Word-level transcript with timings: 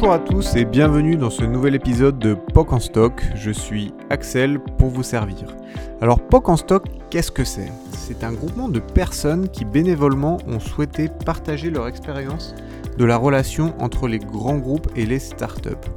Bonjour 0.00 0.14
à 0.14 0.20
tous 0.20 0.54
et 0.54 0.64
bienvenue 0.64 1.16
dans 1.16 1.28
ce 1.28 1.42
nouvel 1.42 1.74
épisode 1.74 2.20
de 2.20 2.34
POC 2.34 2.72
en 2.72 2.78
stock. 2.78 3.20
Je 3.34 3.50
suis 3.50 3.92
Axel 4.10 4.60
pour 4.60 4.90
vous 4.90 5.02
servir. 5.02 5.56
Alors 6.00 6.20
POC 6.20 6.48
en 6.50 6.56
stock, 6.56 6.84
qu'est-ce 7.10 7.32
que 7.32 7.42
c'est? 7.42 7.72
C'est 7.90 8.22
un 8.22 8.32
groupement 8.32 8.68
de 8.68 8.78
personnes 8.78 9.48
qui 9.48 9.64
bénévolement 9.64 10.36
ont 10.46 10.60
souhaité 10.60 11.08
partager 11.26 11.70
leur 11.70 11.88
expérience 11.88 12.54
de 12.96 13.04
la 13.04 13.16
relation 13.16 13.74
entre 13.80 14.06
les 14.06 14.20
grands 14.20 14.58
groupes 14.58 14.86
et 14.94 15.04
les 15.04 15.18
startups. 15.18 15.90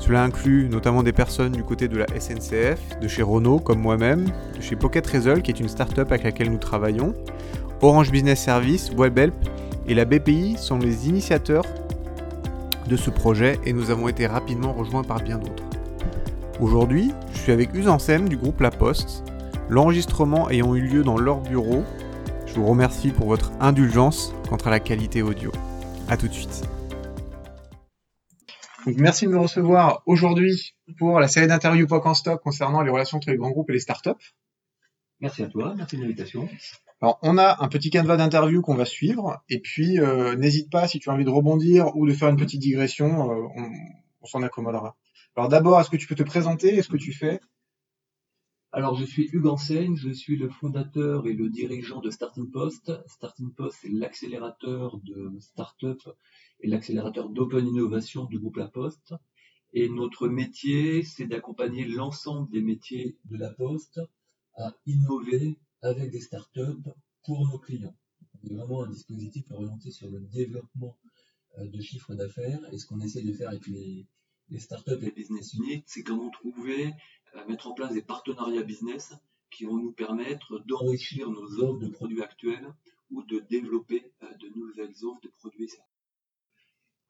Cela 0.00 0.24
inclut 0.24 0.68
notamment 0.68 1.04
des 1.04 1.12
personnes 1.12 1.52
du 1.52 1.62
côté 1.62 1.86
de 1.86 1.98
la 1.98 2.06
SNCF, 2.18 2.98
de 3.00 3.06
chez 3.06 3.22
Renault 3.22 3.60
comme 3.60 3.78
moi-même, 3.78 4.24
de 4.56 4.60
chez 4.60 4.74
Pocket 4.74 5.06
Result 5.06 5.42
qui 5.42 5.52
est 5.52 5.60
une 5.60 5.68
startup 5.68 6.10
avec 6.10 6.24
laquelle 6.24 6.50
nous 6.50 6.58
travaillons, 6.58 7.14
Orange 7.82 8.10
Business 8.10 8.40
Service, 8.40 8.90
WebHelp 8.90 9.34
et 9.86 9.94
la 9.94 10.06
BPI 10.06 10.56
sont 10.58 10.78
les 10.78 11.08
initiateurs 11.08 11.64
de 12.86 12.96
ce 12.96 13.10
projet 13.10 13.58
et 13.64 13.72
nous 13.72 13.90
avons 13.90 14.08
été 14.08 14.26
rapidement 14.26 14.72
rejoints 14.72 15.04
par 15.04 15.22
bien 15.22 15.38
d'autres. 15.38 15.64
Aujourd'hui, 16.60 17.12
je 17.32 17.38
suis 17.38 17.52
avec 17.52 17.74
Usansem 17.74 18.28
du 18.28 18.36
groupe 18.36 18.60
La 18.60 18.70
Poste, 18.70 19.24
l'enregistrement 19.68 20.50
ayant 20.50 20.74
eu 20.74 20.80
lieu 20.80 21.02
dans 21.02 21.18
leur 21.18 21.40
bureau. 21.40 21.84
Je 22.46 22.54
vous 22.54 22.66
remercie 22.66 23.10
pour 23.10 23.26
votre 23.26 23.52
indulgence 23.60 24.34
quant 24.48 24.56
à 24.56 24.70
la 24.70 24.80
qualité 24.80 25.22
audio. 25.22 25.50
A 26.08 26.16
tout 26.16 26.28
de 26.28 26.32
suite. 26.32 26.62
merci 28.86 29.26
de 29.26 29.32
me 29.32 29.38
recevoir 29.38 30.02
aujourd'hui 30.06 30.74
pour 30.98 31.20
la 31.20 31.28
série 31.28 31.46
d'interviews 31.46 31.86
POC 31.86 32.06
en 32.06 32.14
stock 32.14 32.42
concernant 32.42 32.82
les 32.82 32.90
relations 32.90 33.16
entre 33.16 33.30
les 33.30 33.36
grands 33.36 33.50
groupes 33.50 33.70
et 33.70 33.74
les 33.74 33.80
startups. 33.80 34.10
Merci 35.20 35.44
à 35.44 35.46
toi, 35.46 35.74
merci 35.76 35.96
de 35.96 36.02
l'invitation. 36.02 36.48
Alors, 37.02 37.18
on 37.22 37.36
a 37.36 37.60
un 37.64 37.68
petit 37.68 37.90
canevas 37.90 38.16
d'interview 38.16 38.62
qu'on 38.62 38.76
va 38.76 38.84
suivre, 38.84 39.42
et 39.48 39.58
puis 39.58 39.98
euh, 39.98 40.36
n'hésite 40.36 40.70
pas 40.70 40.86
si 40.86 41.00
tu 41.00 41.10
as 41.10 41.12
envie 41.12 41.24
de 41.24 41.30
rebondir 41.30 41.96
ou 41.96 42.06
de 42.06 42.12
faire 42.12 42.28
une 42.28 42.36
petite 42.36 42.60
digression, 42.60 43.28
euh, 43.28 43.48
on, 44.20 44.26
s'en 44.26 44.40
accommodera. 44.44 44.96
Alors 45.34 45.48
d'abord, 45.48 45.80
est-ce 45.80 45.90
que 45.90 45.96
tu 45.96 46.06
peux 46.06 46.14
te 46.14 46.22
présenter 46.22 46.76
Est-ce 46.76 46.88
que 46.88 46.96
tu 46.96 47.12
fais? 47.12 47.40
Alors, 48.70 48.94
je 48.94 49.04
suis 49.04 49.28
Hugues 49.32 49.48
Enseigne, 49.48 49.96
je 49.96 50.10
suis 50.10 50.36
le 50.36 50.48
fondateur 50.48 51.26
et 51.26 51.32
le 51.32 51.50
dirigeant 51.50 52.00
de 52.00 52.08
Starting 52.08 52.48
Post. 52.52 52.92
Starting 53.08 53.52
Post, 53.52 53.78
c'est 53.82 53.90
l'accélérateur 53.90 55.00
de 55.02 55.36
start-up 55.40 55.98
et 56.60 56.68
l'accélérateur 56.68 57.30
d'open 57.30 57.66
innovation 57.66 58.26
du 58.26 58.38
groupe 58.38 58.58
La 58.58 58.68
Poste. 58.68 59.12
Et 59.72 59.88
notre 59.88 60.28
métier, 60.28 61.02
c'est 61.02 61.26
d'accompagner 61.26 61.84
l'ensemble 61.84 62.48
des 62.52 62.62
métiers 62.62 63.18
de 63.24 63.36
La 63.38 63.50
Poste 63.50 64.00
à 64.56 64.72
innover 64.86 65.58
avec 65.82 66.10
des 66.10 66.20
startups 66.20 66.82
pour 67.24 67.46
nos 67.48 67.58
clients. 67.58 67.96
C'est 68.42 68.54
vraiment 68.54 68.84
un 68.84 68.90
dispositif 68.90 69.50
orienté 69.50 69.90
sur 69.90 70.10
le 70.10 70.20
développement 70.20 70.96
euh, 71.58 71.68
de 71.68 71.80
chiffres 71.80 72.14
d'affaires. 72.14 72.60
Et 72.72 72.78
ce 72.78 72.86
qu'on 72.86 73.00
essaie 73.00 73.22
de 73.22 73.32
faire 73.32 73.50
avec 73.50 73.66
les, 73.66 74.06
startups 74.58 74.92
et 75.00 75.06
les 75.06 75.12
business 75.12 75.54
units, 75.54 75.82
c'est 75.86 76.02
comment 76.02 76.30
trouver, 76.30 76.92
euh, 77.34 77.46
mettre 77.46 77.68
en 77.68 77.74
place 77.74 77.92
des 77.92 78.02
partenariats 78.02 78.62
business 78.62 79.12
qui 79.50 79.64
vont 79.64 79.76
nous 79.76 79.92
permettre 79.92 80.60
d'enrichir 80.66 81.30
nos 81.30 81.58
offres 81.60 81.80
de 81.80 81.88
produits 81.88 82.22
actuels 82.22 82.66
ou 83.10 83.22
de 83.22 83.40
développer 83.50 84.12
euh, 84.22 84.34
de 84.36 84.48
nouvelles 84.56 85.04
offres 85.04 85.20
de 85.22 85.28
produits. 85.28 85.70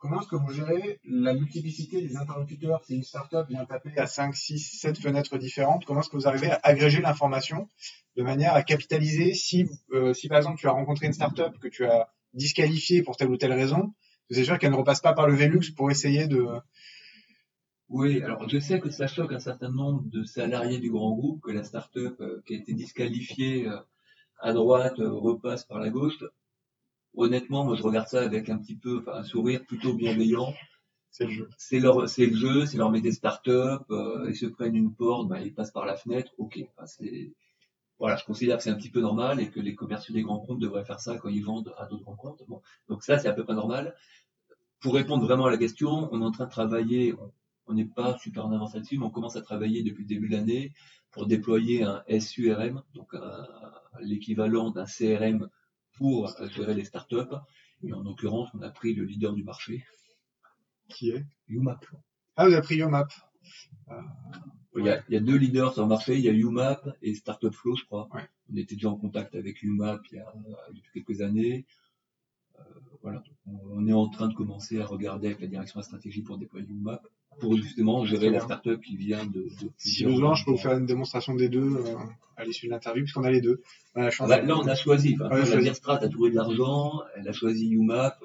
Comment 0.02 0.20
est-ce 0.20 0.28
que 0.30 0.34
vous 0.34 0.50
gérez 0.50 0.98
la 1.04 1.32
multiplicité 1.32 2.02
des 2.02 2.16
interlocuteurs? 2.16 2.82
Si 2.84 2.96
une 2.96 3.04
startup 3.04 3.46
vient 3.48 3.64
taper 3.64 3.96
à 3.96 4.08
5, 4.08 4.34
6, 4.34 4.58
7 4.80 4.98
fenêtres 4.98 5.38
différentes, 5.38 5.84
comment 5.84 6.00
est-ce 6.00 6.08
que 6.08 6.16
vous 6.16 6.26
arrivez 6.26 6.50
à 6.50 6.58
agréger 6.64 7.00
l'information 7.00 7.68
de 8.16 8.24
manière 8.24 8.52
à 8.52 8.64
capitaliser 8.64 9.32
si, 9.32 9.68
euh, 9.92 10.12
si 10.12 10.26
par 10.26 10.38
exemple 10.38 10.58
tu 10.58 10.66
as 10.66 10.72
rencontré 10.72 11.06
une 11.06 11.12
startup 11.12 11.56
que 11.60 11.68
tu 11.68 11.84
as 11.84 12.08
disqualifiée 12.34 13.04
pour 13.04 13.16
telle 13.16 13.30
ou 13.30 13.36
telle 13.36 13.52
raison, 13.52 13.94
c'est 14.28 14.42
sûr 14.42 14.58
qu'elle 14.58 14.72
ne 14.72 14.76
repasse 14.76 15.00
pas 15.00 15.12
par 15.12 15.28
le 15.28 15.36
Velux 15.36 15.72
pour 15.76 15.88
essayer 15.88 16.26
de... 16.26 16.48
Oui, 17.88 18.24
alors 18.24 18.48
je 18.48 18.58
sais 18.58 18.80
que 18.80 18.90
ça 18.90 19.06
choque 19.06 19.32
un 19.32 19.38
certain 19.38 19.70
nombre 19.70 20.02
de 20.06 20.24
salariés 20.24 20.80
du 20.80 20.90
grand 20.90 21.14
groupe 21.14 21.40
que 21.42 21.52
la 21.52 21.62
startup 21.62 22.20
euh, 22.20 22.42
qui 22.44 22.54
a 22.54 22.56
été 22.56 22.74
disqualifiée 22.74 23.68
euh, 23.68 23.78
à 24.40 24.52
droite 24.52 24.96
repasse 24.98 25.62
par 25.62 25.78
la 25.78 25.90
gauche 25.90 26.18
honnêtement, 27.14 27.64
moi 27.64 27.76
je 27.76 27.82
regarde 27.82 28.08
ça 28.08 28.22
avec 28.22 28.48
un 28.48 28.58
petit 28.58 28.76
peu, 28.76 28.98
enfin, 29.00 29.18
un 29.18 29.24
sourire 29.24 29.64
plutôt 29.66 29.94
bienveillant. 29.94 30.52
C'est 31.10 31.24
le 31.24 31.30
jeu. 31.30 31.50
C'est 31.58 31.78
leur, 31.78 32.08
c'est 32.08 32.26
le 32.26 32.36
jeu, 32.36 32.64
c'est 32.64 32.78
leur 32.78 32.90
métier 32.90 33.12
start-up, 33.12 33.82
euh, 33.90 34.26
ils 34.30 34.36
se 34.36 34.46
prennent 34.46 34.74
une 34.74 34.94
porte, 34.94 35.28
bah, 35.28 35.40
ils 35.42 35.52
passent 35.52 35.70
par 35.70 35.84
la 35.84 35.94
fenêtre, 35.94 36.32
ok. 36.38 36.58
c'est, 36.86 37.34
voilà, 37.98 38.16
je 38.16 38.24
considère 38.24 38.56
que 38.56 38.62
c'est 38.62 38.70
un 38.70 38.76
petit 38.76 38.90
peu 38.90 39.00
normal 39.00 39.38
et 39.38 39.50
que 39.50 39.60
les 39.60 39.74
commerciaux 39.74 40.14
des 40.14 40.22
grands 40.22 40.40
comptes 40.40 40.58
devraient 40.58 40.86
faire 40.86 41.00
ça 41.00 41.18
quand 41.18 41.28
ils 41.28 41.44
vendent 41.44 41.74
à 41.76 41.84
d'autres 41.86 42.02
grands 42.04 42.16
comptes. 42.16 42.42
Bon, 42.48 42.62
donc 42.88 43.04
ça 43.04 43.18
c'est 43.18 43.28
à 43.28 43.32
peu 43.34 43.44
près 43.44 43.54
normal. 43.54 43.94
Pour 44.80 44.94
répondre 44.94 45.24
vraiment 45.24 45.44
à 45.44 45.50
la 45.50 45.58
question, 45.58 46.08
on 46.12 46.22
est 46.22 46.24
en 46.24 46.32
train 46.32 46.46
de 46.46 46.50
travailler, 46.50 47.14
on 47.66 47.74
n'est 47.74 47.84
pas 47.84 48.16
super 48.18 48.46
en 48.46 48.52
avance 48.52 48.74
là-dessus, 48.74 48.98
mais 48.98 49.04
on 49.04 49.10
commence 49.10 49.36
à 49.36 49.42
travailler 49.42 49.82
depuis 49.82 50.04
le 50.04 50.08
début 50.08 50.28
de 50.28 50.34
l'année 50.34 50.72
pour 51.10 51.26
déployer 51.26 51.84
un 51.84 52.02
SURM, 52.18 52.82
donc 52.94 53.14
l'équivalent 54.00 54.70
d'un 54.70 54.86
CRM 54.86 55.50
pour 56.02 56.34
gérer 56.48 56.74
les 56.74 56.84
startups. 56.84 57.36
Et 57.84 57.92
en 57.92 58.02
l'occurrence, 58.02 58.48
on 58.54 58.62
a 58.62 58.70
pris 58.70 58.92
le 58.94 59.04
leader 59.04 59.32
du 59.32 59.44
marché. 59.44 59.84
Qui 60.88 61.10
est? 61.10 61.24
UMAP. 61.48 61.86
Ah, 62.36 62.46
vous 62.46 62.52
avez 62.52 62.62
pris 62.62 62.76
UMAP. 62.76 63.12
Euh, 63.90 63.94
il, 64.76 64.84
y 64.84 64.90
a, 64.90 65.02
il, 65.08 65.14
y 65.14 65.16
a, 65.16 65.20
deux 65.20 65.36
leaders 65.36 65.72
sur 65.72 65.82
le 65.82 65.88
marché, 65.88 66.16
il 66.16 66.24
y 66.24 66.28
a 66.28 66.32
UMAP 66.32 66.88
et 67.02 67.14
Startup 67.14 67.52
Flow, 67.52 67.76
je 67.76 67.84
crois. 67.84 68.08
On 68.52 68.56
était 68.56 68.74
déjà 68.74 68.88
en 68.88 68.96
contact 68.96 69.34
avec 69.34 69.62
UMAP 69.62 70.00
il 70.10 70.16
y 70.16 70.20
a, 70.20 70.32
depuis 70.74 70.90
quelques 70.92 71.20
années. 71.20 71.66
Euh, 72.58 72.62
voilà, 73.02 73.22
on, 73.46 73.86
est 73.86 73.92
en 73.92 74.08
train 74.08 74.28
de 74.28 74.34
commencer 74.34 74.80
à 74.80 74.86
regarder 74.86 75.28
avec 75.28 75.40
la 75.40 75.46
direction 75.46 75.78
de 75.78 75.82
la 75.82 75.86
stratégie 75.86 76.22
pour 76.22 76.36
déployer 76.36 76.66
UMAP 76.68 77.06
pour 77.40 77.56
justement 77.56 78.04
gérer 78.04 78.30
la 78.30 78.40
startup 78.40 78.80
qui 78.80 78.96
vient 78.96 79.24
de. 79.26 79.46
si 79.76 80.04
besoin, 80.04 80.34
je 80.34 80.44
peux 80.44 80.52
vous 80.52 80.58
faire 80.58 80.76
une 80.76 80.86
démonstration 80.86 81.34
des 81.34 81.48
deux 81.48 81.76
euh, 81.76 81.96
à 82.36 82.44
l'issue 82.44 82.66
de 82.66 82.72
l'interview, 82.72 83.02
puisqu'on 83.02 83.24
a 83.24 83.30
les 83.30 83.40
deux. 83.40 83.62
On 83.94 84.02
a 84.02 84.10
ah 84.18 84.26
bah, 84.26 84.40
là, 84.40 84.56
on 84.56 84.66
a 84.66 84.74
choisi. 84.74 85.16
Enfin, 85.20 85.36
la 85.36 85.56
Virstrat 85.56 85.98
a 86.02 86.08
trouvé 86.08 86.30
de 86.30 86.36
l'argent, 86.36 87.00
elle 87.16 87.28
a 87.28 87.32
choisi 87.32 87.70
UMAP. 87.70 88.18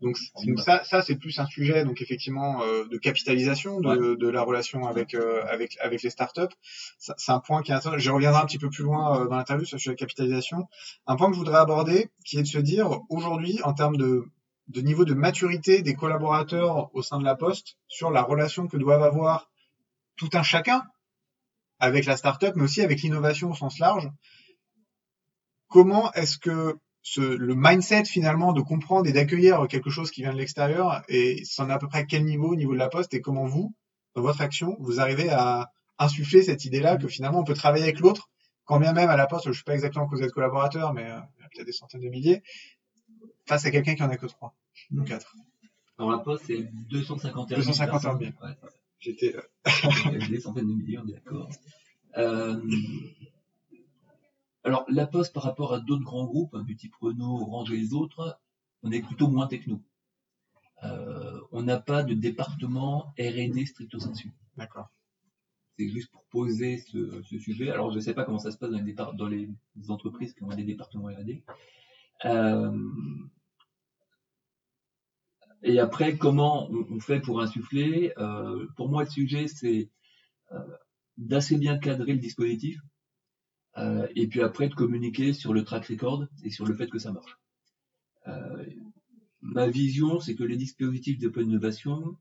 Donc, 0.00 0.18
ça, 0.58 0.84
ça 0.84 1.00
c'est 1.00 1.16
plus 1.16 1.38
un 1.38 1.46
sujet, 1.46 1.82
donc 1.84 2.02
effectivement, 2.02 2.62
euh, 2.62 2.84
de 2.84 2.98
capitalisation 2.98 3.80
de, 3.80 4.16
de, 4.16 4.28
la 4.28 4.42
relation 4.42 4.86
avec 4.86 5.14
euh, 5.14 5.42
avec 5.48 5.78
avec 5.80 6.02
les 6.02 6.10
startups. 6.10 6.54
C'est 6.98 7.32
un 7.32 7.40
point 7.40 7.62
qui 7.62 7.72
est 7.72 7.74
intéressant. 7.74 7.98
Je 7.98 8.10
reviendrai 8.10 8.42
un 8.42 8.44
petit 8.44 8.58
peu 8.58 8.68
plus 8.68 8.84
loin 8.84 9.24
dans 9.24 9.36
l'interview 9.36 9.64
sur 9.64 9.76
le 9.76 9.80
sujet 9.80 9.94
de 9.94 9.98
capitalisation. 9.98 10.68
Un 11.06 11.16
point 11.16 11.28
que 11.28 11.34
je 11.34 11.38
voudrais 11.38 11.58
aborder, 11.58 12.10
qui 12.26 12.38
est 12.38 12.42
de 12.42 12.46
se 12.46 12.58
dire 12.58 13.00
aujourd'hui, 13.08 13.60
en 13.62 13.72
termes 13.72 13.96
de 13.96 14.24
de 14.68 14.80
niveau 14.80 15.04
de 15.04 15.14
maturité 15.14 15.82
des 15.82 15.94
collaborateurs 15.94 16.94
au 16.94 17.02
sein 17.02 17.18
de 17.18 17.24
la 17.24 17.34
Poste 17.34 17.76
sur 17.86 18.10
la 18.10 18.22
relation 18.22 18.66
que 18.66 18.76
doivent 18.76 19.02
avoir 19.02 19.50
tout 20.16 20.30
un 20.32 20.42
chacun 20.42 20.82
avec 21.78 22.06
la 22.06 22.16
startup, 22.16 22.54
mais 22.56 22.62
aussi 22.62 22.82
avec 22.82 23.02
l'innovation 23.02 23.50
au 23.50 23.54
sens 23.54 23.78
large. 23.78 24.08
Comment 25.68 26.12
est-ce 26.12 26.38
que 26.38 26.76
ce, 27.02 27.20
le 27.20 27.54
mindset 27.54 28.06
finalement 28.06 28.52
de 28.52 28.62
comprendre 28.62 29.06
et 29.06 29.12
d'accueillir 29.12 29.66
quelque 29.68 29.90
chose 29.90 30.10
qui 30.10 30.22
vient 30.22 30.32
de 30.32 30.38
l'extérieur 30.38 31.02
et 31.08 31.44
c'en 31.44 31.68
est 31.68 31.72
à 31.72 31.78
peu 31.78 31.88
près 31.88 31.98
à 31.98 32.04
quel 32.04 32.24
niveau 32.24 32.52
au 32.52 32.56
niveau 32.56 32.72
de 32.72 32.78
la 32.78 32.88
Poste 32.88 33.12
et 33.12 33.20
comment 33.20 33.44
vous, 33.44 33.74
dans 34.14 34.22
votre 34.22 34.40
action, 34.40 34.76
vous 34.80 35.00
arrivez 35.00 35.28
à 35.28 35.70
insuffler 35.98 36.42
cette 36.42 36.64
idée-là 36.64 36.96
que 36.96 37.08
finalement 37.08 37.40
on 37.40 37.44
peut 37.44 37.54
travailler 37.54 37.84
avec 37.84 38.00
l'autre, 38.00 38.30
quand 38.64 38.80
bien 38.80 38.94
même 38.94 39.10
à 39.10 39.16
la 39.16 39.26
Poste, 39.26 39.44
je 39.44 39.50
ne 39.50 39.54
sais 39.54 39.62
pas 39.64 39.74
exactement 39.74 40.08
que 40.08 40.16
vous 40.16 40.22
êtes 40.22 40.32
collaborateur, 40.32 40.94
mais 40.94 41.04
euh, 41.04 41.20
il 41.36 41.42
y 41.42 41.44
a 41.44 41.48
peut-être 41.52 41.66
des 41.66 41.72
centaines 41.72 42.00
de 42.00 42.08
milliers, 42.08 42.42
face 43.46 43.64
à 43.66 43.70
quelqu'un 43.70 43.94
qui 43.94 44.02
en 44.02 44.10
a 44.10 44.16
que 44.16 44.26
3 44.26 44.54
ou 44.92 45.02
4. 45.02 45.36
Alors 45.98 46.10
la 46.10 46.18
poste, 46.18 46.44
c'est 46.46 46.62
251 46.88 47.56
251 47.56 48.18
000. 48.18 48.32
Ouais. 48.42 48.48
J'étais. 48.98 49.36
Euh, 49.36 50.28
des 50.28 50.40
centaines 50.40 50.66
de 50.66 50.74
millions, 50.74 51.04
d'accord. 51.04 51.50
Euh, 52.16 52.60
alors 54.64 54.84
la 54.88 55.06
poste, 55.06 55.34
par 55.34 55.42
rapport 55.42 55.74
à 55.74 55.80
d'autres 55.80 56.04
grands 56.04 56.24
groupes, 56.24 56.54
hein, 56.54 56.62
du 56.62 56.76
type 56.76 56.94
Renault, 57.00 57.42
Orange 57.42 57.70
et 57.72 57.76
les 57.76 57.92
autres, 57.92 58.40
on 58.82 58.90
est 58.92 59.02
plutôt 59.02 59.28
moins 59.28 59.46
techno. 59.46 59.80
Euh, 60.84 61.40
on 61.52 61.62
n'a 61.62 61.78
pas 61.78 62.02
de 62.02 62.14
département 62.14 63.14
R&D 63.18 63.66
stricto 63.66 63.98
sensu. 63.98 64.32
D'accord. 64.56 64.90
C'est 65.76 65.88
juste 65.88 66.10
pour 66.10 66.24
poser 66.26 66.78
ce, 66.78 67.22
sujet. 67.38 67.70
Alors 67.70 67.90
je 67.90 67.96
ne 67.96 68.00
sais 68.00 68.14
pas 68.14 68.24
comment 68.24 68.38
ça 68.38 68.52
se 68.52 68.58
passe 68.58 68.70
dans 68.70 68.80
les, 68.80 68.92
dans 68.92 69.26
les 69.26 69.50
entreprises 69.88 70.32
qui 70.32 70.44
ont 70.44 70.48
des 70.48 70.64
départements 70.64 71.06
R&D. 71.06 71.42
Euh, 72.24 72.78
et 75.64 75.78
après, 75.78 76.16
comment 76.16 76.70
on, 76.70 77.00
fait 77.00 77.20
pour 77.20 77.40
insuffler 77.40 78.12
euh, 78.18 78.66
Pour 78.76 78.88
moi, 78.88 79.04
le 79.04 79.10
sujet, 79.10 79.48
c'est 79.48 79.90
euh, 80.52 80.58
d'assez 81.16 81.56
bien 81.56 81.78
cadrer 81.78 82.12
le 82.12 82.18
dispositif, 82.18 82.78
et 84.14 84.28
puis 84.28 84.40
après 84.40 84.68
de 84.68 84.74
communiquer 84.74 85.32
sur 85.32 85.52
le 85.52 85.64
track 85.64 85.86
record 85.86 86.26
et 86.44 86.50
sur 86.50 86.64
le 86.64 86.76
fait 86.76 86.88
que 86.88 87.00
ça 87.00 87.10
marche. 87.10 87.36
ma 89.42 89.66
vision, 89.66 90.20
c'est 90.20 90.36
que 90.36 90.44
les 90.44 90.56
dispositifs 90.56 91.18
d'open 91.18 91.48
innovation 91.48 92.16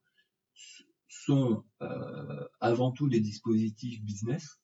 sont 1.07 1.63
avant 2.59 2.91
tout 2.91 3.07
des 3.07 3.19
dispositifs 3.19 4.01
business. 4.01 4.59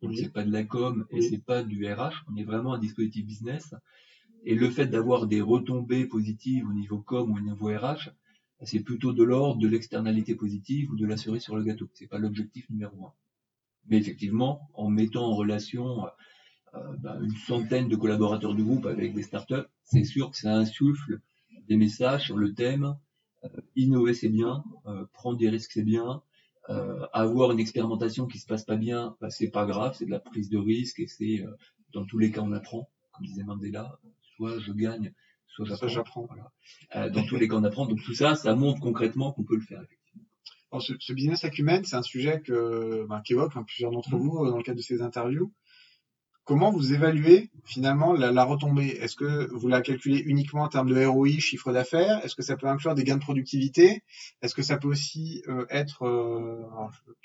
Donc 0.00 0.14
c'est 0.14 0.32
pas 0.32 0.44
de 0.44 0.52
la 0.52 0.62
com 0.62 1.06
et 1.10 1.22
c'est 1.22 1.44
pas 1.44 1.64
du 1.64 1.84
RH. 1.92 2.24
On 2.28 2.36
est 2.36 2.44
vraiment 2.44 2.74
un 2.74 2.78
dispositif 2.78 3.26
business 3.26 3.74
et 4.44 4.54
le 4.54 4.70
fait 4.70 4.86
d'avoir 4.86 5.26
des 5.26 5.40
retombées 5.40 6.06
positives 6.06 6.66
au 6.66 6.72
niveau 6.72 6.98
com 6.98 7.30
ou 7.30 7.36
au 7.36 7.40
niveau 7.40 7.66
RH, 7.66 8.10
c'est 8.62 8.80
plutôt 8.80 9.12
de 9.12 9.22
l'ordre 9.22 9.60
de 9.60 9.68
l'externalité 9.68 10.34
positive 10.34 10.90
ou 10.90 10.96
de 10.96 11.06
la 11.06 11.16
cerise 11.16 11.42
sur 11.42 11.56
le 11.56 11.62
gâteau. 11.62 11.88
C'est 11.94 12.08
pas 12.08 12.18
l'objectif 12.18 12.68
numéro 12.70 13.06
un. 13.06 13.12
Mais 13.86 13.98
effectivement, 13.98 14.68
en 14.74 14.90
mettant 14.90 15.26
en 15.26 15.34
relation 15.34 16.06
euh, 16.74 16.96
bah, 16.98 17.18
une 17.22 17.36
centaine 17.36 17.88
de 17.88 17.96
collaborateurs 17.96 18.54
du 18.54 18.64
groupe 18.64 18.86
avec 18.86 19.14
des 19.14 19.22
startups, 19.22 19.68
c'est 19.84 20.04
sûr 20.04 20.30
que 20.30 20.36
ça 20.36 20.54
insuffle 20.54 21.20
des 21.68 21.76
messages 21.76 22.24
sur 22.24 22.36
le 22.36 22.52
thème 22.52 22.96
euh, 23.44 23.48
innover 23.76 24.12
c'est 24.12 24.28
bien, 24.28 24.64
euh, 24.86 25.06
prendre 25.12 25.38
des 25.38 25.48
risques 25.48 25.72
c'est 25.72 25.84
bien, 25.84 26.22
avoir 27.14 27.50
une 27.50 27.60
expérimentation 27.60 28.26
qui 28.26 28.38
se 28.38 28.44
passe 28.44 28.62
pas 28.62 28.76
bien, 28.76 29.16
bah, 29.22 29.30
c'est 29.30 29.48
pas 29.48 29.64
grave, 29.64 29.94
c'est 29.96 30.04
de 30.04 30.10
la 30.10 30.20
prise 30.20 30.50
de 30.50 30.58
risque 30.58 31.00
et 31.00 31.06
c'est 31.06 31.42
dans 31.94 32.04
tous 32.04 32.18
les 32.18 32.30
cas 32.30 32.42
on 32.42 32.52
apprend, 32.52 32.90
comme 33.12 33.24
disait 33.24 33.42
Mandela, 33.42 33.98
soit 34.36 34.58
je 34.58 34.72
gagne, 34.72 35.14
soit 35.64 35.88
j'apprends. 35.88 36.26
Voilà. 36.26 37.10
dans 37.10 37.24
tous 37.24 37.36
les 37.36 37.48
cas 37.48 37.56
on 37.56 37.64
apprend, 37.64 37.86
donc 37.86 38.02
tout 38.02 38.14
ça, 38.14 38.34
ça 38.34 38.54
montre 38.54 38.80
concrètement 38.80 39.32
qu'on 39.32 39.44
peut 39.44 39.56
le 39.56 39.62
faire. 39.62 39.82
Alors, 40.70 40.82
ce, 40.82 40.92
ce, 41.00 41.14
business 41.14 41.44
acumen, 41.44 41.84
c'est 41.84 41.96
un 41.96 42.02
sujet 42.02 42.42
que 42.42 43.06
ben, 43.08 43.22
qu'évoquent 43.24 43.56
hein, 43.56 43.64
plusieurs 43.66 43.90
d'entre 43.90 44.14
mmh. 44.16 44.18
vous 44.18 44.46
dans 44.50 44.56
le 44.58 44.62
cadre 44.62 44.76
de 44.76 44.82
ces 44.82 45.00
interviews. 45.00 45.50
Comment 46.48 46.70
vous 46.70 46.94
évaluez 46.94 47.50
finalement 47.66 48.14
la, 48.14 48.42
retombée? 48.42 48.86
Est-ce 48.86 49.16
que 49.16 49.52
vous 49.52 49.68
la 49.68 49.82
calculez 49.82 50.18
uniquement 50.18 50.62
en 50.62 50.68
termes 50.68 50.88
de 50.88 51.04
ROI, 51.04 51.40
chiffre 51.40 51.74
d'affaires? 51.74 52.24
Est-ce 52.24 52.34
que 52.34 52.42
ça 52.42 52.56
peut 52.56 52.66
inclure 52.66 52.94
des 52.94 53.04
gains 53.04 53.18
de 53.18 53.22
productivité? 53.22 54.02
Est-ce 54.40 54.54
que 54.54 54.62
ça 54.62 54.78
peut 54.78 54.88
aussi 54.88 55.42
euh, 55.46 55.66
être, 55.68 56.04
euh, 56.04 56.62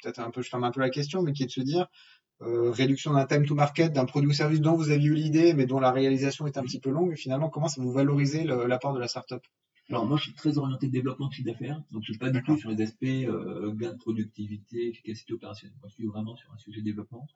peut-être 0.01 0.19
un 0.19 0.29
peu, 0.29 0.41
je 0.41 0.49
ferme 0.49 0.65
un 0.65 0.71
peu 0.71 0.81
la 0.81 0.89
question, 0.89 1.21
mais 1.21 1.31
qui 1.31 1.43
est 1.43 1.45
de 1.45 1.51
se 1.51 1.61
dire 1.61 1.87
euh, 2.41 2.71
réduction 2.71 3.13
d'un 3.13 3.25
time 3.25 3.45
to 3.45 3.55
market, 3.55 3.93
d'un 3.93 4.05
produit 4.05 4.29
ou 4.29 4.33
service 4.33 4.59
dont 4.59 4.75
vous 4.75 4.89
aviez 4.89 5.07
eu 5.07 5.13
l'idée, 5.13 5.53
mais 5.53 5.65
dont 5.65 5.79
la 5.79 5.91
réalisation 5.91 6.47
est 6.47 6.57
un 6.57 6.63
petit 6.63 6.79
peu 6.79 6.89
longue. 6.89 7.15
finalement, 7.15 7.49
comment 7.49 7.67
ça 7.67 7.81
vous 7.81 7.91
valorisez 7.91 8.43
l'apport 8.43 8.93
de 8.93 8.99
la 8.99 9.07
startup? 9.07 9.41
Alors 9.89 10.05
moi, 10.05 10.17
je 10.17 10.23
suis 10.23 10.33
très 10.33 10.57
orienté 10.57 10.87
développement 10.87 11.27
de 11.27 11.33
chiffre 11.33 11.47
d'affaires, 11.47 11.81
donc 11.91 12.03
je 12.03 12.11
suis 12.11 12.19
pas 12.19 12.29
du 12.29 12.41
tout 12.41 12.57
sur 12.57 12.69
les 12.69 12.81
aspects 12.81 13.05
gains 13.05 13.93
de 13.93 13.97
productivité, 13.97 14.89
efficacité 14.89 15.33
opérationnelle. 15.33 15.77
Moi, 15.81 15.89
je 15.89 15.95
suis 15.95 16.05
vraiment 16.05 16.35
sur 16.35 16.51
un 16.51 16.57
sujet 16.57 16.81
développement. 16.81 17.27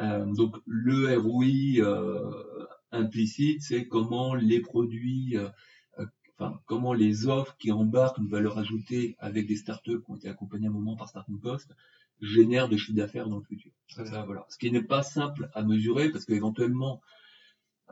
Euh, 0.00 0.26
donc 0.26 0.56
le 0.66 1.18
ROI 1.18 1.82
euh, 1.84 2.66
implicite, 2.92 3.62
c'est 3.62 3.86
comment 3.86 4.34
les 4.34 4.60
produits, 4.60 5.36
euh, 5.36 5.48
enfin 6.38 6.60
comment 6.66 6.92
les 6.92 7.26
offres 7.26 7.56
qui 7.58 7.72
embarquent 7.72 8.18
une 8.18 8.28
valeur 8.28 8.58
ajoutée 8.58 9.16
avec 9.18 9.46
des 9.46 9.56
startups 9.56 10.02
qui 10.04 10.10
ont 10.10 10.16
été 10.16 10.28
accompagnées 10.28 10.66
à 10.66 10.70
un 10.70 10.74
moment 10.74 10.96
par 10.96 11.08
Starting 11.08 11.40
Post 11.40 11.74
génèrent 12.20 12.68
de 12.68 12.76
chiffre 12.76 12.96
d'affaires 12.96 13.28
dans 13.28 13.38
le 13.38 13.44
futur. 13.44 13.72
Ça, 13.88 14.24
voilà. 14.24 14.46
Ce 14.48 14.58
qui 14.58 14.70
n'est 14.70 14.82
pas 14.82 15.02
simple 15.02 15.50
à 15.54 15.62
mesurer 15.62 16.10
parce 16.10 16.24
qu'éventuellement, 16.24 17.00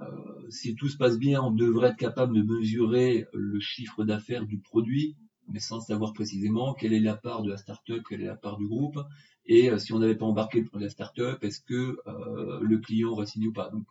euh, 0.01 0.07
si 0.51 0.75
tout 0.75 0.89
se 0.89 0.97
passe 0.97 1.19
bien, 1.19 1.43
on 1.43 1.51
devrait 1.51 1.91
être 1.91 1.97
capable 1.97 2.35
de 2.35 2.43
mesurer 2.43 3.27
le 3.33 3.61
chiffre 3.61 4.05
d'affaires 4.05 4.45
du 4.45 4.59
produit, 4.59 5.17
mais 5.49 5.61
sans 5.61 5.81
savoir 5.81 6.13
précisément 6.13 6.75
quelle 6.75 6.93
est 6.93 7.01
la 7.01 7.17
part 7.17 7.43
de 7.43 7.51
la 7.51 7.57
startup, 7.57 8.03
quelle 8.09 8.23
est 8.23 8.27
la 8.27 8.37
part 8.37 8.57
du 8.57 8.67
groupe, 8.67 8.99
et 9.47 9.71
euh, 9.71 9.79
si 9.79 9.93
on 9.93 9.99
n'avait 9.99 10.17
pas 10.17 10.27
embarqué 10.27 10.61
le 10.61 10.67
projet 10.67 10.89
startup, 10.89 11.43
est-ce 11.43 11.61
que 11.61 11.99
euh, 12.07 12.61
le 12.61 12.79
client 12.79 13.11
aurait 13.11 13.27
signé 13.27 13.49
ou 13.49 13.53
pas 13.53 13.71
Donc, 13.71 13.87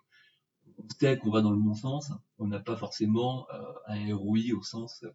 on 0.77 0.88
sait 1.00 1.18
qu'on 1.18 1.29
va 1.29 1.41
dans 1.41 1.51
le 1.51 1.57
bon 1.57 1.75
sens, 1.75 2.12
on 2.39 2.47
n'a 2.47 2.59
pas 2.59 2.75
forcément 2.75 3.47
un 3.88 4.15
ROI 4.15 4.53
au 4.57 4.63
sens 4.63 5.06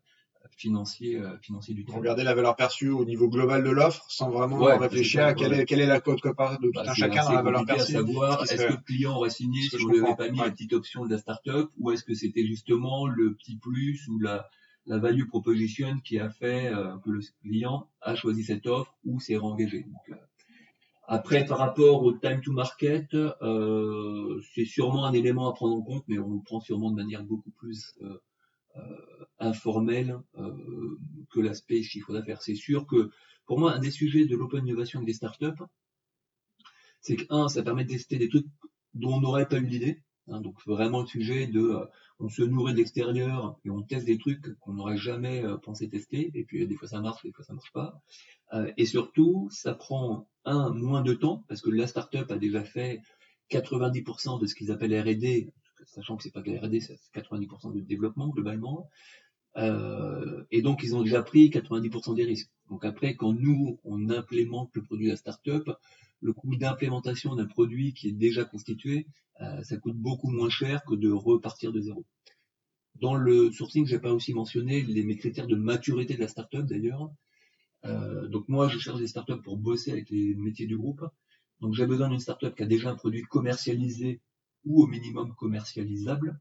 financier, 0.58 1.20
financier 1.40 1.74
du 1.74 1.84
terme. 1.84 1.98
Regardez 1.98 2.24
la 2.24 2.34
valeur 2.34 2.56
perçue 2.56 2.90
au 2.90 3.04
niveau 3.04 3.28
global 3.28 3.62
de 3.62 3.70
l'offre 3.70 4.04
sans 4.08 4.30
vraiment 4.30 4.58
réfléchir 4.58 5.24
à 5.24 5.34
quelle, 5.34 5.52
est, 5.52 5.64
quelle 5.64 5.80
est 5.80 5.86
la 5.86 6.00
cote 6.00 6.20
que 6.20 6.28
part 6.28 6.58
de 6.58 6.66
tout 6.66 6.72
bah, 6.74 6.84
un 6.86 6.94
chacun 6.94 7.24
dans 7.24 7.32
la 7.32 7.42
valeur 7.42 7.64
perçue. 7.64 7.96
à 7.96 8.00
savoir 8.00 8.42
est-ce 8.42 8.66
que 8.66 8.72
le 8.72 8.78
client 8.78 9.14
aurait 9.16 9.30
signé 9.30 9.62
si 9.62 9.76
on 9.82 9.88
lui 9.88 10.00
avait 10.00 10.16
pas 10.16 10.28
mis 10.28 10.38
la 10.38 10.50
petite 10.50 10.72
option 10.72 11.06
de 11.06 11.10
la 11.10 11.18
startup 11.18 11.70
ou 11.78 11.92
est-ce 11.92 12.04
que 12.04 12.14
c'était 12.14 12.44
justement 12.44 13.06
le 13.06 13.34
petit 13.34 13.56
plus 13.56 14.06
ou 14.08 14.18
la, 14.18 14.48
la 14.86 14.98
value 14.98 15.26
proposition 15.26 15.98
qui 16.00 16.18
a 16.18 16.28
fait 16.28 16.72
que 17.04 17.10
le 17.10 17.20
client 17.42 17.88
a 18.00 18.16
choisi 18.16 18.42
cette 18.42 18.66
offre 18.66 18.98
ou 19.04 19.20
s'est 19.20 19.36
réengagé. 19.36 19.84
Donc, 19.84 20.18
après, 21.10 21.46
par 21.46 21.56
rapport 21.56 22.02
au 22.02 22.12
time 22.12 22.42
to 22.42 22.52
market, 22.52 23.14
euh, 23.14 24.42
c'est 24.54 24.66
sûrement 24.66 25.06
un 25.06 25.14
élément 25.14 25.48
à 25.48 25.54
prendre 25.54 25.74
en 25.74 25.80
compte, 25.80 26.04
mais 26.06 26.18
on 26.18 26.34
le 26.34 26.42
prend 26.42 26.60
sûrement 26.60 26.90
de 26.90 26.96
manière 26.96 27.24
beaucoup 27.24 27.50
plus 27.52 27.98
euh, 29.40 29.52
euh, 30.38 30.98
que 31.30 31.40
l'aspect 31.40 31.82
chiffre 31.82 32.12
d'affaires. 32.12 32.42
C'est 32.42 32.54
sûr 32.54 32.86
que 32.86 33.10
pour 33.46 33.58
moi, 33.58 33.72
un 33.72 33.78
des 33.78 33.90
sujets 33.90 34.26
de 34.26 34.36
l'open 34.36 34.66
innovation 34.66 34.98
avec 34.98 35.06
des 35.06 35.14
startups, 35.14 35.62
c'est 37.00 37.16
que 37.16 37.24
un, 37.30 37.48
ça 37.48 37.62
permet 37.62 37.84
de 37.84 37.90
tester 37.90 38.18
des 38.18 38.28
trucs 38.28 38.46
dont 38.94 39.14
on 39.14 39.20
n'aurait 39.20 39.48
pas 39.48 39.58
eu 39.58 39.66
l'idée. 39.66 40.02
Hein, 40.30 40.40
donc 40.42 40.56
vraiment 40.66 41.00
le 41.00 41.06
sujet 41.06 41.46
de 41.46 41.78
on 42.18 42.28
se 42.28 42.42
nourrit 42.42 42.74
de 42.74 42.78
l'extérieur 42.78 43.58
et 43.64 43.70
on 43.70 43.80
teste 43.80 44.04
des 44.04 44.18
trucs 44.18 44.58
qu'on 44.58 44.74
n'aurait 44.74 44.98
jamais 44.98 45.42
pensé 45.62 45.88
tester 45.88 46.30
et 46.34 46.44
puis 46.44 46.66
des 46.66 46.74
fois 46.74 46.86
ça 46.86 47.00
marche 47.00 47.22
des 47.22 47.32
fois 47.32 47.44
ça 47.46 47.54
marche 47.54 47.72
pas 47.72 48.02
et 48.76 48.84
surtout 48.84 49.48
ça 49.50 49.72
prend 49.72 50.28
un, 50.48 50.70
moins 50.70 51.02
de 51.02 51.14
temps, 51.14 51.44
parce 51.48 51.60
que 51.60 51.70
la 51.70 51.86
startup 51.86 52.30
a 52.30 52.38
déjà 52.38 52.64
fait 52.64 53.02
90% 53.50 54.40
de 54.40 54.46
ce 54.46 54.54
qu'ils 54.54 54.70
appellent 54.70 54.98
R&D, 54.98 55.52
sachant 55.84 56.16
que 56.16 56.22
c'est 56.22 56.32
pas 56.32 56.42
que 56.42 56.50
la 56.50 56.60
R&D, 56.60 56.80
c'est 56.80 56.98
90% 57.14 57.74
de 57.74 57.80
développement 57.80 58.28
globalement. 58.28 58.88
Euh, 59.58 60.44
et 60.52 60.62
donc 60.62 60.82
ils 60.82 60.94
ont 60.94 61.02
déjà 61.02 61.22
pris 61.22 61.50
90% 61.50 62.14
des 62.14 62.24
risques. 62.24 62.50
Donc 62.70 62.84
après, 62.84 63.16
quand 63.16 63.32
nous 63.32 63.78
on 63.84 64.08
implémente 64.10 64.70
le 64.74 64.82
produit 64.82 65.06
de 65.06 65.10
la 65.12 65.16
startup, 65.16 65.70
le 66.20 66.32
coût 66.32 66.56
d'implémentation 66.56 67.34
d'un 67.34 67.46
produit 67.46 67.92
qui 67.92 68.08
est 68.08 68.12
déjà 68.12 68.44
constitué, 68.44 69.06
euh, 69.40 69.62
ça 69.62 69.76
coûte 69.76 69.96
beaucoup 69.96 70.30
moins 70.30 70.48
cher 70.48 70.84
que 70.84 70.94
de 70.94 71.10
repartir 71.10 71.72
de 71.72 71.80
zéro. 71.80 72.04
Dans 72.96 73.14
le 73.14 73.52
sourcing, 73.52 73.86
j'ai 73.86 74.00
pas 74.00 74.12
aussi 74.12 74.32
mentionné 74.34 74.82
les, 74.82 75.04
mes 75.04 75.16
critères 75.16 75.46
de 75.46 75.54
maturité 75.54 76.14
de 76.14 76.20
la 76.20 76.28
startup 76.28 76.64
d'ailleurs. 76.64 77.10
Euh, 77.84 78.26
donc 78.28 78.48
moi, 78.48 78.68
je 78.68 78.78
cherche 78.78 78.98
des 78.98 79.06
startups 79.06 79.42
pour 79.42 79.56
bosser 79.56 79.92
avec 79.92 80.10
les 80.10 80.34
métiers 80.34 80.66
du 80.66 80.76
groupe. 80.76 81.04
Donc 81.60 81.74
j'ai 81.74 81.86
besoin 81.86 82.08
d'une 82.08 82.18
startup 82.18 82.54
qui 82.54 82.62
a 82.62 82.66
déjà 82.66 82.90
un 82.90 82.96
produit 82.96 83.22
commercialisé 83.22 84.20
ou 84.64 84.82
au 84.82 84.86
minimum 84.86 85.34
commercialisable. 85.34 86.40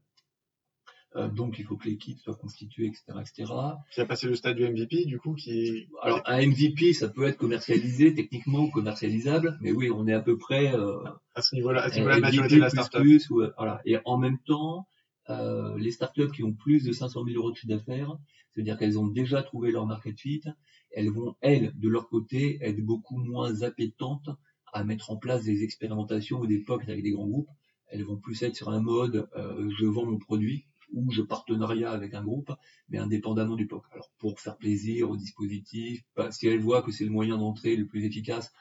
Euh, 1.16 1.28
donc 1.28 1.58
il 1.58 1.64
faut 1.64 1.76
que 1.76 1.88
l'équipe 1.88 2.18
soit 2.18 2.34
constituée, 2.34 2.86
etc., 2.86 3.04
etc. 3.20 3.52
Qui 3.92 4.00
a 4.00 4.06
passé 4.06 4.26
le 4.26 4.34
stade 4.34 4.56
du 4.56 4.68
MVP, 4.68 5.06
du 5.06 5.18
coup, 5.18 5.34
qui. 5.34 5.88
Alors 6.02 6.20
un 6.26 6.46
MVP, 6.46 6.92
ça 6.92 7.08
peut 7.08 7.24
être 7.24 7.38
commercialisé, 7.38 8.14
techniquement 8.14 8.68
commercialisable, 8.68 9.58
mais 9.60 9.72
oui, 9.72 9.90
on 9.90 10.06
est 10.06 10.12
à 10.12 10.20
peu 10.20 10.36
près 10.36 10.74
euh, 10.74 10.98
à 11.34 11.40
ce 11.40 11.54
niveau-là, 11.54 11.82
à 11.82 11.90
ce 11.90 11.96
niveau-là, 11.96 12.16
la 12.16 12.20
majorité 12.20 12.56
de 12.56 12.60
la 12.60 12.70
startup. 12.70 13.00
Plus, 13.00 13.28
voilà. 13.30 13.80
Et 13.86 13.96
en 14.04 14.18
même 14.18 14.38
temps, 14.46 14.86
euh, 15.30 15.76
les 15.78 15.90
startups 15.90 16.30
qui 16.30 16.42
ont 16.42 16.52
plus 16.52 16.84
de 16.84 16.92
500 16.92 17.24
000 17.24 17.36
euros 17.36 17.50
de 17.52 17.56
chiffre 17.56 17.72
d'affaires, 17.72 18.16
c'est-à-dire 18.52 18.76
qu'elles 18.76 18.98
ont 18.98 19.06
déjà 19.06 19.42
trouvé 19.42 19.70
leur 19.70 19.86
market 19.86 20.18
fit, 20.18 20.42
elles 20.90 21.10
vont, 21.10 21.36
elles, 21.40 21.72
de 21.74 21.88
leur 21.88 22.08
côté, 22.08 22.58
être 22.62 22.80
beaucoup 22.80 23.18
moins 23.18 23.62
appétentes 23.62 24.28
à 24.72 24.84
mettre 24.84 25.10
en 25.10 25.16
place 25.16 25.44
des 25.44 25.62
expérimentations 25.62 26.40
ou 26.40 26.46
des 26.46 26.58
POC 26.58 26.82
avec 26.84 27.02
des 27.02 27.12
grands 27.12 27.26
groupes. 27.26 27.50
Elles 27.86 28.04
vont 28.04 28.18
plus 28.18 28.42
être 28.42 28.56
sur 28.56 28.68
un 28.68 28.80
mode 28.80 29.28
euh, 29.36 29.70
je 29.78 29.86
vends 29.86 30.04
mon 30.04 30.18
produit 30.18 30.66
ou 30.92 31.10
je 31.10 31.22
partenariat 31.22 31.90
avec 31.90 32.14
un 32.14 32.22
groupe, 32.22 32.52
mais 32.88 32.98
indépendamment 32.98 33.56
du 33.56 33.66
POC. 33.66 33.84
Alors 33.92 34.10
pour 34.18 34.40
faire 34.40 34.56
plaisir 34.56 35.10
au 35.10 35.16
dispositif, 35.16 36.02
si 36.30 36.48
elles 36.48 36.60
voient 36.60 36.82
que 36.82 36.92
c'est 36.92 37.04
le 37.04 37.10
moyen 37.10 37.38
d'entrée 37.38 37.76
le 37.76 37.86
plus 37.86 38.04
efficace, 38.04 38.52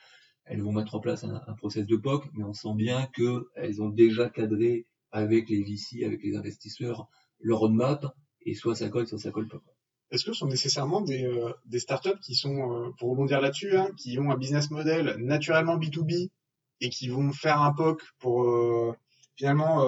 elles 0.45 0.61
vont 0.61 0.71
mettre 0.71 0.95
en 0.95 0.99
place 0.99 1.23
un, 1.23 1.41
un 1.45 1.53
process 1.53 1.85
de 1.85 1.95
POC, 1.95 2.29
mais 2.33 2.43
on 2.43 2.53
sent 2.53 2.75
bien 2.75 3.07
qu'elles 3.13 3.81
ont 3.81 3.89
déjà 3.89 4.29
cadré 4.29 4.87
avec 5.11 5.49
les 5.49 5.63
VC, 5.63 6.03
avec 6.05 6.23
les 6.23 6.35
investisseurs, 6.35 7.07
leur 7.39 7.59
roadmap, 7.59 8.15
et 8.41 8.53
soit 8.53 8.75
ça 8.75 8.89
colle, 8.89 9.07
soit 9.07 9.19
ça 9.19 9.31
colle 9.31 9.47
pas 9.47 9.61
est-ce 10.11 10.23
que 10.23 10.33
ce 10.33 10.39
sont 10.39 10.47
nécessairement 10.47 11.01
des, 11.01 11.25
euh, 11.25 11.51
startups 11.79 12.19
qui 12.21 12.35
sont, 12.35 12.71
euh, 12.71 12.89
pour 12.97 13.09
rebondir 13.09 13.41
là-dessus, 13.41 13.75
hein, 13.75 13.89
qui 13.97 14.17
ont 14.19 14.31
un 14.31 14.37
business 14.37 14.71
model 14.71 15.15
naturellement 15.19 15.77
B2B 15.77 16.29
et 16.79 16.89
qui 16.89 17.09
vont 17.09 17.31
faire 17.31 17.61
un 17.61 17.73
POC 17.73 18.01
pour 18.19 18.43
euh, 18.43 18.93
finalement 19.35 19.85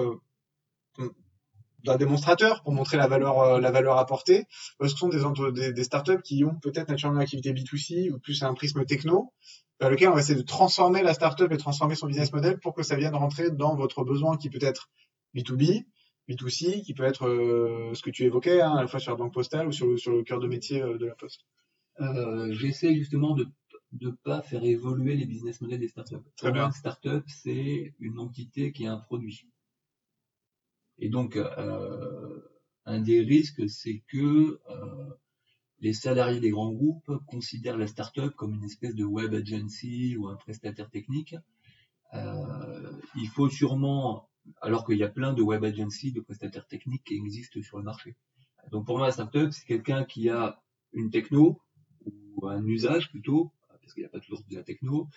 un 1.86 1.96
démonstrateur 1.96 2.62
pour 2.62 2.72
montrer 2.72 2.96
la 2.96 3.06
valeur 3.06 3.60
la 3.60 3.70
valeur 3.70 3.98
apportée 3.98 4.46
que 4.78 4.88
ce 4.88 4.96
sont 4.96 5.08
des, 5.08 5.20
des, 5.52 5.72
des 5.72 5.84
startups 5.84 6.22
qui 6.22 6.44
ont 6.44 6.54
peut-être 6.54 6.88
naturellement 6.88 7.20
une 7.20 7.24
activité 7.24 7.52
B2C 7.52 8.10
ou 8.10 8.18
plus 8.18 8.42
un 8.42 8.54
prisme 8.54 8.84
techno 8.84 9.32
vers 9.80 9.90
lequel 9.90 10.08
on 10.08 10.14
va 10.14 10.20
essayer 10.20 10.38
de 10.38 10.46
transformer 10.46 11.02
la 11.02 11.14
startup 11.14 11.50
et 11.52 11.56
transformer 11.56 11.94
son 11.94 12.06
business 12.06 12.32
model 12.32 12.58
pour 12.58 12.74
que 12.74 12.82
ça 12.82 12.96
vienne 12.96 13.14
rentrer 13.14 13.50
dans 13.50 13.74
votre 13.76 14.04
besoin 14.04 14.36
qui 14.36 14.50
peut 14.50 14.58
être 14.62 14.90
B2B 15.34 15.84
B2C, 16.30 16.82
qui 16.82 16.94
peut 16.94 17.04
être 17.04 17.26
euh, 17.26 17.92
ce 17.94 18.02
que 18.02 18.10
tu 18.10 18.24
évoquais, 18.24 18.60
hein, 18.60 18.72
à 18.72 18.82
la 18.82 18.88
fois 18.88 19.00
sur 19.00 19.10
la 19.10 19.16
banque 19.16 19.34
postale 19.34 19.66
ou 19.66 19.72
sur 19.72 19.86
le, 19.86 19.96
sur 19.96 20.12
le 20.12 20.22
cœur 20.22 20.38
de 20.38 20.46
métier 20.46 20.80
euh, 20.80 20.96
de 20.96 21.06
la 21.06 21.14
poste 21.14 21.44
euh, 22.00 22.52
J'essaie 22.52 22.94
justement 22.94 23.34
de 23.34 23.48
ne 24.00 24.10
pas 24.10 24.40
faire 24.42 24.62
évoluer 24.62 25.16
les 25.16 25.26
business 25.26 25.60
models 25.60 25.80
des 25.80 25.88
startups. 25.88 26.16
Très 26.36 26.52
bien. 26.52 26.66
Une 26.66 26.72
startup, 26.72 27.24
c'est 27.26 27.94
une 27.98 28.18
entité 28.18 28.72
qui 28.72 28.86
a 28.86 28.92
un 28.92 28.98
produit. 28.98 29.48
Et 31.00 31.08
donc, 31.08 31.38
un 32.86 33.00
des 33.00 33.20
risques, 33.20 33.68
c'est 33.68 34.02
que 34.08 34.60
les 35.80 35.92
salariés 35.94 36.40
des 36.40 36.50
grands 36.50 36.72
groupes 36.72 37.10
considèrent 37.26 37.78
la 37.78 37.86
startup 37.86 38.34
comme 38.36 38.54
une 38.54 38.64
espèce 38.64 38.94
de 38.94 39.04
web 39.04 39.34
agency 39.34 40.16
ou 40.16 40.28
un 40.28 40.36
prestataire 40.36 40.90
technique. 40.90 41.34
il 42.12 43.28
faut 43.34 43.48
sûrement 43.48 44.30
alors 44.60 44.84
qu'il 44.84 44.98
y 44.98 45.02
a 45.02 45.08
plein 45.08 45.32
de 45.32 45.42
web 45.42 45.64
agencies, 45.64 46.12
de 46.12 46.20
prestataires 46.20 46.66
techniques 46.66 47.04
qui 47.04 47.14
existent 47.14 47.60
sur 47.62 47.78
le 47.78 47.84
marché. 47.84 48.16
Donc 48.70 48.86
pour 48.86 48.98
moi, 48.98 49.06
la 49.06 49.12
startup, 49.12 49.52
c'est 49.52 49.66
quelqu'un 49.66 50.04
qui 50.04 50.28
a 50.28 50.60
une 50.92 51.10
techno 51.10 51.60
ou 52.04 52.46
un 52.46 52.64
usage 52.64 53.10
plutôt, 53.10 53.52
parce 53.80 53.94
qu'il 53.94 54.02
n'y 54.02 54.06
a 54.06 54.10
pas 54.10 54.20
toujours 54.20 54.42
de 54.48 54.56
la 54.56 54.62
techno, 54.62 55.08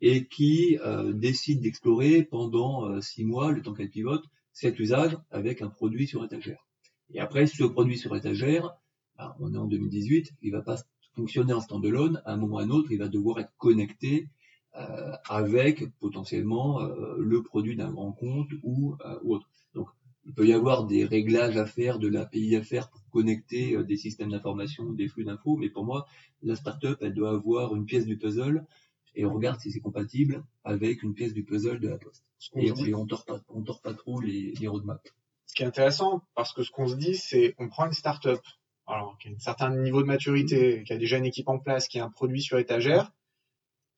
et 0.00 0.26
qui 0.26 0.78
euh, 0.78 1.12
décide 1.12 1.60
d'explorer 1.60 2.22
pendant 2.22 2.86
euh, 2.86 3.00
six 3.00 3.24
mois, 3.24 3.52
le 3.52 3.62
temps 3.62 3.74
qu'elle 3.74 3.90
pivote, 3.90 4.24
cet 4.58 4.80
usage 4.80 5.16
avec 5.30 5.62
un 5.62 5.68
produit 5.68 6.08
sur 6.08 6.24
étagère. 6.24 6.66
Et 7.14 7.20
après, 7.20 7.46
ce 7.46 7.62
produit 7.62 7.96
sur 7.96 8.16
étagère, 8.16 8.76
ben, 9.16 9.32
on 9.38 9.54
est 9.54 9.56
en 9.56 9.66
2018, 9.66 10.32
il 10.42 10.50
va 10.50 10.62
pas 10.62 10.78
fonctionner 11.14 11.52
en 11.52 11.60
standalone, 11.60 12.20
à 12.24 12.32
un 12.32 12.36
moment 12.36 12.56
ou 12.56 12.58
à 12.58 12.62
un 12.64 12.70
autre, 12.70 12.90
il 12.90 12.98
va 12.98 13.06
devoir 13.06 13.38
être 13.38 13.52
connecté 13.56 14.28
euh, 14.76 15.12
avec 15.28 15.96
potentiellement 16.00 16.80
euh, 16.80 17.14
le 17.18 17.42
produit 17.44 17.76
d'un 17.76 17.92
grand 17.92 18.10
compte 18.10 18.48
ou, 18.64 18.96
euh, 19.06 19.18
ou, 19.22 19.36
autre. 19.36 19.48
Donc, 19.74 19.86
il 20.26 20.34
peut 20.34 20.46
y 20.46 20.52
avoir 20.52 20.86
des 20.86 21.04
réglages 21.04 21.56
à 21.56 21.64
faire, 21.64 22.00
de 22.00 22.08
l'API 22.08 22.56
à 22.56 22.62
faire 22.62 22.90
pour 22.90 23.08
connecter 23.10 23.80
des 23.84 23.96
systèmes 23.96 24.30
d'information, 24.30 24.92
des 24.92 25.06
flux 25.06 25.24
d'infos, 25.24 25.56
mais 25.56 25.70
pour 25.70 25.84
moi, 25.84 26.04
la 26.42 26.56
startup, 26.56 26.98
elle 27.00 27.14
doit 27.14 27.30
avoir 27.30 27.76
une 27.76 27.86
pièce 27.86 28.06
du 28.06 28.18
puzzle 28.18 28.66
et 29.14 29.24
on 29.24 29.34
regarde 29.34 29.60
si 29.60 29.70
c'est 29.70 29.80
compatible 29.80 30.44
avec 30.64 31.02
une 31.02 31.14
pièce 31.14 31.32
du 31.32 31.44
puzzle 31.44 31.80
de 31.80 31.88
la 31.88 31.98
poste. 31.98 32.24
Et, 32.54 32.70
on, 32.72 33.04
ne 33.04 33.08
tord 33.08 33.24
tord 33.24 33.80
pas 33.80 33.94
trop 33.94 34.20
les, 34.20 34.52
les 34.60 34.68
roadmaps. 34.68 35.02
Ce 35.46 35.54
qui 35.54 35.62
est 35.62 35.66
intéressant, 35.66 36.22
parce 36.34 36.52
que 36.52 36.62
ce 36.62 36.70
qu'on 36.70 36.86
se 36.86 36.94
dit, 36.94 37.16
c'est 37.16 37.54
on 37.58 37.68
prend 37.68 37.86
une 37.86 37.92
startup, 37.92 38.40
alors 38.86 39.16
qui 39.18 39.28
a 39.28 39.32
un 39.32 39.38
certain 39.38 39.74
niveau 39.74 40.02
de 40.02 40.06
maturité, 40.06 40.84
qui 40.84 40.92
a 40.92 40.98
déjà 40.98 41.16
une 41.16 41.26
équipe 41.26 41.48
en 41.48 41.58
place, 41.58 41.88
qui 41.88 41.98
a 41.98 42.04
un 42.04 42.10
produit 42.10 42.42
sur 42.42 42.58
étagère, 42.58 43.12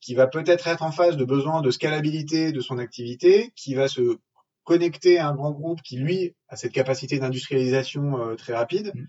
qui 0.01 0.15
va 0.15 0.27
peut-être 0.27 0.67
être 0.69 0.83
en 0.83 0.93
phase 0.93 1.17
de 1.17 1.25
besoin 1.25 1.61
de 1.61 1.71
scalabilité 1.71 2.53
de 2.53 2.61
son 2.61 2.79
activité, 2.79 3.53
qui 3.57 3.75
va 3.75 3.89
se 3.89 4.19
connecter 4.65 5.19
à 5.19 5.29
un 5.29 5.35
grand 5.35 5.53
groupe 5.53 5.83
qui, 5.83 5.97
lui, 5.97 6.35
a 6.49 6.57
cette 6.57 6.73
capacité 6.73 7.19
d'industrialisation 7.19 8.19
euh, 8.19 8.35
très 8.37 8.55
rapide, 8.55 8.93
mm. 8.95 9.07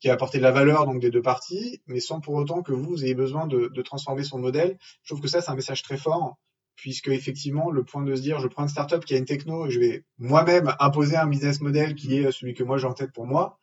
Qui 0.00 0.08
va 0.08 0.14
apporter 0.14 0.38
de 0.38 0.42
la 0.42 0.52
valeur 0.52 0.84
donc 0.84 1.00
des 1.00 1.10
deux 1.10 1.22
parties, 1.22 1.80
mais 1.86 2.00
sans 2.00 2.20
pour 2.20 2.34
autant 2.34 2.62
que 2.62 2.72
vous, 2.72 2.90
vous 2.90 3.04
ayez 3.04 3.14
besoin 3.14 3.46
de, 3.46 3.68
de 3.68 3.82
transformer 3.82 4.24
son 4.24 4.38
modèle. 4.38 4.76
Je 5.02 5.08
trouve 5.08 5.22
que 5.22 5.28
ça, 5.28 5.40
c'est 5.40 5.50
un 5.50 5.54
message 5.54 5.82
très 5.82 5.96
fort, 5.96 6.36
puisque 6.74 7.08
effectivement, 7.08 7.70
le 7.70 7.84
point 7.84 8.02
de 8.02 8.14
se 8.14 8.20
dire, 8.20 8.38
je 8.38 8.48
prends 8.48 8.64
une 8.64 8.68
startup 8.68 9.04
qui 9.04 9.14
a 9.14 9.18
une 9.18 9.24
techno 9.24 9.66
et 9.66 9.70
je 9.70 9.80
vais 9.80 10.04
moi-même 10.18 10.74
imposer 10.78 11.16
un 11.16 11.26
business 11.26 11.60
model 11.60 11.94
qui 11.94 12.18
est 12.18 12.30
celui 12.30 12.54
que 12.54 12.62
moi 12.62 12.76
j'ai 12.76 12.86
en 12.86 12.92
tête 12.92 13.12
pour 13.12 13.26
moi, 13.26 13.58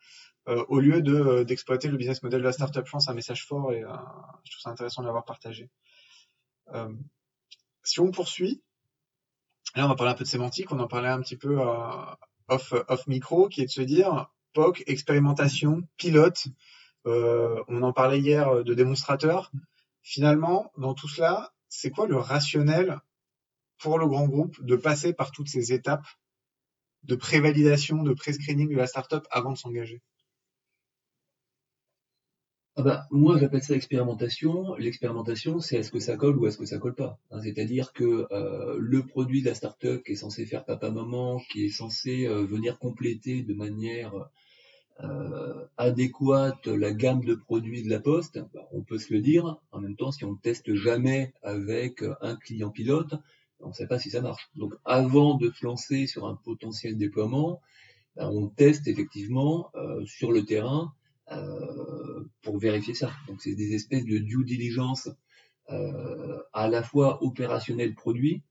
euh, 0.48 0.64
au 0.68 0.80
lieu 0.80 1.00
de 1.00 1.14
euh, 1.14 1.44
d'exploiter 1.44 1.88
le 1.88 1.96
business 1.96 2.22
model 2.22 2.40
de 2.40 2.44
la 2.44 2.52
startup. 2.52 2.84
Je 2.84 2.90
pense 2.90 3.04
c'est 3.04 3.10
un 3.12 3.14
message 3.14 3.46
fort 3.46 3.72
et 3.72 3.80
je 3.80 4.50
trouve 4.50 4.60
ça 4.60 4.70
intéressant 4.70 5.02
de 5.02 5.06
l'avoir 5.06 5.24
partagé. 5.24 5.70
Euh, 6.74 6.92
si 7.84 8.00
on 8.00 8.10
poursuit, 8.10 8.62
là 9.76 9.84
on 9.86 9.88
va 9.88 9.94
parler 9.94 10.12
un 10.12 10.16
peu 10.16 10.24
de 10.24 10.28
sémantique, 10.28 10.72
on 10.72 10.80
en 10.80 10.88
parlait 10.88 11.08
un 11.08 11.20
petit 11.20 11.36
peu 11.36 11.60
euh, 11.60 12.04
off, 12.48 12.74
off 12.88 13.06
micro, 13.06 13.48
qui 13.48 13.62
est 13.62 13.66
de 13.66 13.70
se 13.70 13.82
dire 13.82 14.28
Expérimentation, 14.86 15.82
pilote. 15.96 16.46
Euh, 17.06 17.62
on 17.68 17.82
en 17.82 17.92
parlait 17.92 18.20
hier 18.20 18.64
de 18.64 18.74
démonstrateur. 18.74 19.50
Finalement, 20.02 20.70
dans 20.76 20.94
tout 20.94 21.08
cela, 21.08 21.52
c'est 21.68 21.90
quoi 21.90 22.06
le 22.06 22.16
rationnel 22.16 23.00
pour 23.78 23.98
le 23.98 24.06
grand 24.06 24.26
groupe 24.26 24.64
de 24.64 24.76
passer 24.76 25.12
par 25.12 25.32
toutes 25.32 25.48
ces 25.48 25.72
étapes 25.72 26.06
de 27.02 27.16
prévalidation, 27.16 28.02
de 28.02 28.14
pré-screening 28.14 28.70
de 28.70 28.76
la 28.76 28.86
startup 28.86 29.26
avant 29.30 29.52
de 29.52 29.58
s'engager? 29.58 30.02
Ah 32.76 32.82
bah, 32.82 33.06
moi, 33.12 33.38
j'appelle 33.38 33.62
ça 33.62 33.74
expérimentation. 33.74 34.74
L'expérimentation, 34.74 35.60
c'est 35.60 35.76
est-ce 35.76 35.92
que 35.92 36.00
ça 36.00 36.16
colle 36.16 36.36
ou 36.38 36.46
est-ce 36.46 36.58
que 36.58 36.64
ça 36.64 36.78
colle 36.78 36.96
pas. 36.96 37.20
Hein, 37.30 37.40
c'est-à-dire 37.40 37.92
que 37.92 38.26
euh, 38.32 38.76
le 38.80 39.06
produit 39.06 39.42
de 39.42 39.48
la 39.48 39.54
startup 39.54 40.02
qui 40.02 40.12
est 40.12 40.16
censé 40.16 40.44
faire 40.44 40.64
papa-maman, 40.64 41.40
qui 41.52 41.66
est 41.66 41.68
censé 41.70 42.26
euh, 42.26 42.44
venir 42.44 42.80
compléter 42.80 43.42
de 43.42 43.54
manière 43.54 44.12
euh, 45.00 45.66
adéquate 45.76 46.66
la 46.66 46.92
gamme 46.92 47.24
de 47.24 47.34
produits 47.34 47.82
de 47.82 47.90
la 47.90 48.00
poste, 48.00 48.38
bah, 48.54 48.68
on 48.72 48.82
peut 48.82 48.98
se 48.98 49.12
le 49.12 49.20
dire. 49.20 49.58
En 49.72 49.80
même 49.80 49.96
temps, 49.96 50.12
si 50.12 50.24
on 50.24 50.32
ne 50.32 50.38
teste 50.38 50.74
jamais 50.74 51.32
avec 51.42 52.02
un 52.20 52.36
client 52.36 52.70
pilote, 52.70 53.14
on 53.60 53.68
ne 53.68 53.72
sait 53.72 53.86
pas 53.86 53.98
si 53.98 54.10
ça 54.10 54.20
marche. 54.20 54.50
Donc, 54.54 54.74
avant 54.84 55.34
de 55.34 55.50
se 55.50 55.64
lancer 55.64 56.06
sur 56.06 56.26
un 56.26 56.36
potentiel 56.36 56.96
déploiement, 56.96 57.60
bah, 58.16 58.30
on 58.30 58.48
teste 58.48 58.86
effectivement 58.86 59.70
sur 60.04 60.30
le 60.30 60.44
terrain 60.44 60.92
euh, 61.32 62.28
pour 62.42 62.58
vérifier 62.58 62.92
ça. 62.92 63.10
Donc 63.28 63.40
c'est 63.40 63.54
des 63.54 63.74
espèces 63.74 64.04
de 64.04 64.18
due 64.18 64.44
diligence 64.44 65.08
euh, 65.70 66.42
à 66.52 66.68
la 66.68 66.82
fois 66.82 67.24
opérationnel 67.24 67.94
produit 67.94 68.42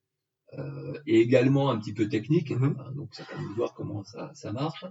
euh, 0.58 1.00
et 1.06 1.20
également 1.20 1.70
un 1.70 1.78
petit 1.78 1.94
peu 1.94 2.10
technique. 2.10 2.50
Mm-hmm. 2.50 2.80
Hein, 2.80 2.92
donc 2.96 3.14
ça 3.14 3.26
permet 3.26 3.48
de 3.48 3.54
voir 3.54 3.76
comment 3.76 4.04
ça, 4.04 4.32
ça 4.34 4.52
marche. 4.52 4.86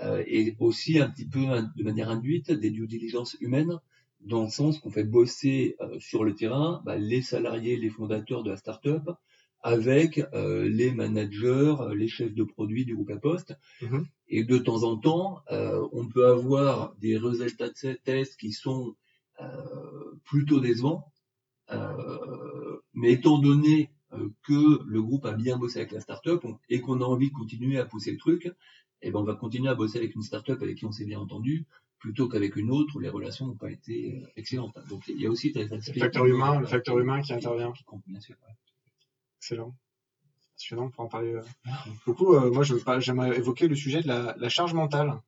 Et 0.00 0.56
aussi 0.58 0.98
un 0.98 1.08
petit 1.08 1.26
peu 1.26 1.40
de 1.76 1.82
manière 1.82 2.10
induite 2.10 2.50
des 2.50 2.70
due 2.70 2.86
diligence 2.86 3.36
humaines 3.40 3.78
dans 4.20 4.44
le 4.44 4.48
sens 4.48 4.78
qu'on 4.78 4.90
fait 4.90 5.04
bosser 5.04 5.76
sur 5.98 6.24
le 6.24 6.34
terrain 6.34 6.82
bah, 6.84 6.96
les 6.96 7.22
salariés, 7.22 7.76
les 7.76 7.90
fondateurs 7.90 8.42
de 8.42 8.50
la 8.50 8.56
startup 8.56 9.08
avec 9.64 10.22
euh, 10.34 10.68
les 10.68 10.92
managers, 10.92 11.74
les 11.96 12.06
chefs 12.06 12.34
de 12.34 12.44
produits 12.44 12.84
du 12.84 12.94
groupe 12.94 13.10
à 13.10 13.16
poste. 13.16 13.56
Mm-hmm. 13.80 14.04
Et 14.28 14.44
de 14.44 14.58
temps 14.58 14.82
en 14.82 14.98
temps, 14.98 15.40
euh, 15.50 15.88
on 15.92 16.06
peut 16.06 16.26
avoir 16.26 16.94
des 16.96 17.16
résultats 17.16 17.70
de 17.70 17.74
ces 17.74 17.96
tests 17.96 18.38
qui 18.38 18.52
sont 18.52 18.94
euh, 19.40 19.46
plutôt 20.24 20.60
décevants. 20.60 21.10
mais 22.92 23.12
étant 23.12 23.38
donné 23.38 23.90
que 24.46 24.84
le 24.86 25.02
groupe 25.02 25.24
a 25.24 25.32
bien 25.32 25.56
bossé 25.56 25.78
avec 25.80 25.92
la 25.92 26.00
startup 26.00 26.44
et 26.68 26.80
qu'on 26.80 27.00
a 27.00 27.04
envie 27.04 27.30
de 27.30 27.34
continuer 27.34 27.78
à 27.78 27.86
pousser 27.86 28.12
le 28.12 28.18
truc, 28.18 28.52
eh 29.06 29.10
ben 29.10 29.20
on 29.20 29.24
va 29.24 29.34
continuer 29.34 29.68
à 29.68 29.74
bosser 29.74 29.98
avec 29.98 30.14
une 30.14 30.22
startup 30.22 30.60
avec 30.62 30.78
qui 30.78 30.86
on 30.86 30.92
s'est 30.92 31.04
bien 31.04 31.20
entendu, 31.20 31.66
plutôt 31.98 32.28
qu'avec 32.28 32.56
une 32.56 32.70
autre 32.70 32.96
où 32.96 33.00
les 33.00 33.08
relations 33.08 33.46
n'ont 33.46 33.56
pas 33.56 33.70
été 33.70 34.22
excellentes. 34.36 34.76
Donc 34.88 35.06
il 35.08 35.20
y 35.20 35.26
a 35.26 35.30
aussi 35.30 35.52
le 35.52 35.80
facteur 35.80 36.26
humain, 36.26 36.60
le 36.60 36.66
facteur 36.66 36.98
humain 36.98 37.20
qui 37.22 37.32
intervient. 37.32 37.72
Qui 37.72 37.84
compte, 37.84 38.02
bien 38.06 38.20
sûr, 38.20 38.36
Excellent. 39.38 39.74
Passionnant 40.56 40.88
pour 40.88 41.04
en 41.04 41.08
parler 41.08 41.38
beaucoup. 42.06 42.34
Euh, 42.34 42.50
moi, 42.50 42.62
j'aimerais 43.00 43.36
évoquer 43.36 43.68
le 43.68 43.74
sujet 43.74 44.00
de 44.00 44.08
la, 44.08 44.48
charge 44.48 44.72
mentale, 44.72 45.20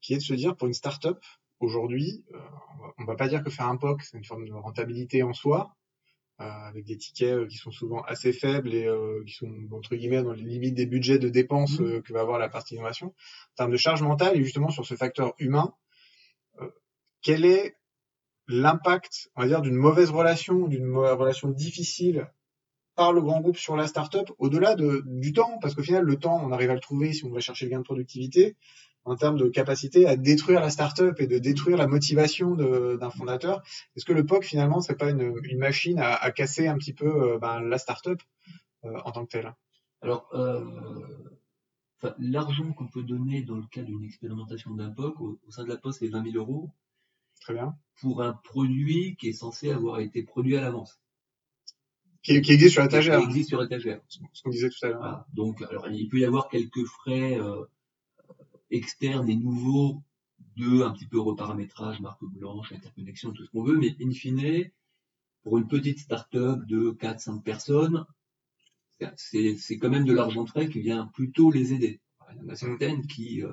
qui 0.00 0.14
est 0.14 0.18
de 0.18 0.22
se 0.22 0.34
dire 0.34 0.56
pour 0.56 0.66
une 0.66 0.74
startup, 0.74 1.18
aujourd'hui, 1.60 2.24
euh, 2.34 2.38
on, 2.98 3.04
va, 3.04 3.12
va 3.12 3.16
pas 3.16 3.28
dire 3.28 3.42
que 3.42 3.50
faire 3.50 3.66
un 3.66 3.76
POC, 3.76 4.02
c'est 4.02 4.18
une 4.18 4.24
forme 4.24 4.46
de 4.46 4.52
rentabilité 4.52 5.22
en 5.22 5.32
soi, 5.32 5.70
euh, 5.70 5.77
avec 6.38 6.84
des 6.84 6.96
tickets 6.96 7.48
qui 7.48 7.56
sont 7.56 7.72
souvent 7.72 8.00
assez 8.02 8.32
faibles 8.32 8.72
et 8.72 8.88
qui 9.26 9.32
sont 9.32 9.52
entre 9.72 9.96
guillemets 9.96 10.22
dans 10.22 10.32
les 10.32 10.44
limites 10.44 10.74
des 10.74 10.86
budgets 10.86 11.18
de 11.18 11.28
dépenses 11.28 11.80
mmh. 11.80 12.02
que 12.02 12.12
va 12.12 12.20
avoir 12.20 12.38
la 12.38 12.48
partie 12.48 12.74
innovation. 12.74 13.08
En 13.08 13.54
termes 13.56 13.72
de 13.72 13.76
charge 13.76 14.02
mentale 14.02 14.36
et 14.36 14.44
justement 14.44 14.70
sur 14.70 14.86
ce 14.86 14.94
facteur 14.94 15.34
humain, 15.38 15.74
quel 17.22 17.44
est 17.44 17.76
l'impact, 18.48 19.30
on 19.36 19.42
va 19.42 19.48
dire, 19.48 19.60
d'une 19.60 19.74
mauvaise 19.74 20.10
relation, 20.10 20.66
d'une 20.66 20.96
relation 20.96 21.48
difficile 21.50 22.30
par 22.94 23.12
le 23.12 23.20
grand 23.20 23.40
groupe 23.40 23.58
sur 23.58 23.76
la 23.76 23.86
startup, 23.86 24.32
au-delà 24.38 24.74
de, 24.74 25.02
du 25.06 25.32
temps, 25.32 25.58
parce 25.60 25.74
qu'au 25.74 25.82
final, 25.82 26.02
le 26.02 26.16
temps, 26.16 26.40
on 26.42 26.50
arrive 26.50 26.70
à 26.70 26.74
le 26.74 26.80
trouver 26.80 27.12
si 27.12 27.24
on 27.24 27.30
va 27.30 27.40
chercher 27.40 27.66
le 27.66 27.70
gain 27.70 27.78
de 27.78 27.84
productivité, 27.84 28.56
en 29.08 29.16
termes 29.16 29.38
de 29.38 29.48
capacité 29.48 30.06
à 30.06 30.16
détruire 30.16 30.60
la 30.60 30.70
startup 30.70 31.20
et 31.20 31.26
de 31.26 31.38
détruire 31.38 31.76
la 31.76 31.86
motivation 31.86 32.54
d'un 32.54 33.10
fondateur. 33.10 33.62
Est-ce 33.96 34.04
que 34.04 34.12
le 34.12 34.24
POC, 34.26 34.44
finalement, 34.44 34.80
c'est 34.80 34.96
pas 34.96 35.10
une, 35.10 35.34
une, 35.44 35.58
machine 35.58 35.98
à, 35.98 36.14
à, 36.14 36.30
casser 36.30 36.68
un 36.68 36.76
petit 36.76 36.92
peu 36.92 37.06
euh, 37.06 37.38
ben, 37.38 37.60
la 37.60 37.78
startup 37.78 38.20
euh, 38.84 38.98
en 39.04 39.12
tant 39.12 39.24
que 39.24 39.30
telle? 39.30 39.54
Alors, 40.02 40.28
euh, 40.34 40.64
l'argent 42.18 42.72
qu'on 42.72 42.86
peut 42.86 43.02
donner 43.02 43.42
dans 43.42 43.56
le 43.56 43.66
cas 43.66 43.82
d'une 43.82 44.04
expérimentation 44.04 44.74
d'un 44.74 44.90
POC, 44.90 45.20
au, 45.20 45.38
sein 45.50 45.64
de 45.64 45.68
la 45.68 45.76
Poste, 45.76 46.00
c'est 46.00 46.08
20 46.08 46.30
000 46.30 46.36
euros. 46.36 46.70
Très 47.40 47.54
bien. 47.54 47.76
Pour 48.00 48.22
un 48.22 48.32
produit 48.32 49.16
qui 49.16 49.28
est 49.28 49.32
censé 49.32 49.70
avoir 49.70 50.00
été 50.00 50.22
produit 50.22 50.56
à 50.56 50.60
l'avance 50.60 51.00
qui, 52.22 52.40
qui, 52.42 52.52
existe 52.52 52.74
sur 52.74 52.84
étagère. 52.84 53.18
Qui 53.20 53.26
existe 53.26 53.48
sur 53.48 53.62
étagère. 53.62 54.00
Ce 54.08 54.42
qu'on 54.42 54.50
disait 54.50 54.68
tout 54.68 54.86
à 54.86 54.88
l'heure. 54.88 55.24
Donc, 55.32 55.62
alors, 55.62 55.88
il 55.88 56.08
peut 56.08 56.18
y 56.18 56.24
avoir 56.24 56.48
quelques 56.48 56.84
frais 56.84 57.38
euh, 57.38 57.64
externes 58.70 59.28
et 59.28 59.36
nouveaux 59.36 60.02
de 60.56 60.82
un 60.82 60.90
petit 60.90 61.06
peu 61.06 61.20
reparamétrage, 61.20 62.00
marque 62.00 62.24
blanche, 62.24 62.72
interconnexion, 62.72 63.32
tout 63.32 63.44
ce 63.44 63.50
qu'on 63.50 63.62
veut, 63.62 63.78
mais 63.78 63.96
in 64.00 64.10
fine, 64.10 64.70
pour 65.42 65.58
une 65.58 65.68
petite 65.68 65.98
start-up 65.98 66.64
de 66.66 66.90
4-5 66.92 67.42
personnes, 67.42 68.04
c'est 69.16 69.78
quand 69.78 69.90
même 69.90 70.04
de 70.04 70.12
l'argent 70.12 70.44
frais 70.46 70.68
qui 70.68 70.80
vient 70.80 71.06
plutôt 71.14 71.50
les 71.50 71.72
aider. 71.72 72.00
Il 72.32 72.42
y 72.42 72.44
en 72.44 72.48
a 72.48 72.56
certaines 72.56 73.06
qui, 73.06 73.42
euh, 73.42 73.52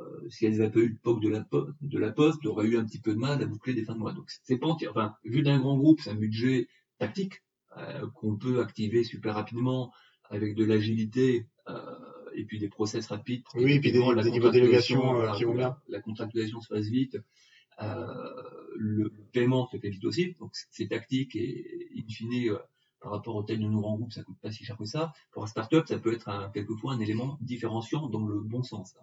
euh, 0.00 0.28
si 0.28 0.46
elles 0.46 0.58
n'avaient 0.58 0.70
pas 0.70 0.80
eu 0.80 0.88
le 0.88 0.96
POC 0.96 1.22
de 1.22 1.28
la, 1.28 1.48
de 1.80 1.98
la 1.98 2.12
poste, 2.12 2.44
auraient 2.46 2.66
eu 2.66 2.78
un 2.78 2.84
petit 2.84 3.00
peu 3.00 3.14
de 3.14 3.18
mal 3.18 3.42
à 3.42 3.46
boucler 3.46 3.74
des 3.74 3.84
fins 3.84 3.94
de 3.94 3.98
mois. 3.98 4.12
Donc 4.12 4.30
c'est 4.44 4.58
pas 4.58 4.68
enfin, 4.68 5.14
vu 5.24 5.42
d'un 5.42 5.58
grand 5.58 5.76
groupe, 5.76 6.00
c'est 6.00 6.10
un 6.10 6.14
budget 6.14 6.68
tactique, 6.98 7.42
euh, 7.76 8.06
qu'on 8.14 8.36
peut 8.36 8.60
activer 8.60 9.04
super 9.04 9.34
rapidement 9.34 9.92
avec 10.30 10.54
de 10.54 10.64
l'agilité 10.64 11.46
euh, 11.68 11.94
et 12.38 12.44
puis 12.44 12.58
des 12.58 12.68
process 12.68 13.06
rapides. 13.06 13.42
Oui, 13.54 13.74
et 13.74 13.80
puis 13.80 13.92
des, 13.92 13.98
la 13.98 14.22
niveaux 14.22 14.50
délégation 14.50 15.20
euh, 15.20 15.32
qui 15.32 15.44
vont 15.44 15.54
bien. 15.54 15.76
La 15.88 16.00
contractualisation 16.00 16.60
se 16.60 16.68
passe 16.68 16.86
vite. 16.86 17.18
le 17.78 19.12
paiement 19.32 19.68
se 19.68 19.76
fait 19.78 19.90
vite 19.90 20.04
aussi. 20.04 20.36
Donc 20.40 20.52
c'est 20.70 20.88
tactique 20.88 21.36
et 21.36 21.88
in 21.96 22.08
fine, 22.08 22.58
par 23.00 23.12
rapport 23.12 23.36
au 23.36 23.42
tel 23.42 23.60
de 23.60 23.66
nos 23.66 23.80
grands 23.80 23.96
groupes, 23.96 24.12
ça 24.12 24.22
coûte 24.22 24.38
pas 24.40 24.50
si 24.50 24.64
cher 24.64 24.76
que 24.76 24.84
ça. 24.84 25.12
Pour 25.32 25.44
un 25.44 25.46
startup, 25.46 25.86
ça 25.86 25.98
peut 25.98 26.12
être 26.12 26.28
un, 26.28 26.50
quelquefois 26.50 26.94
un 26.94 27.00
élément 27.00 27.38
différenciant 27.40 28.08
dans 28.08 28.26
le 28.26 28.40
bon 28.40 28.62
sens, 28.62 28.96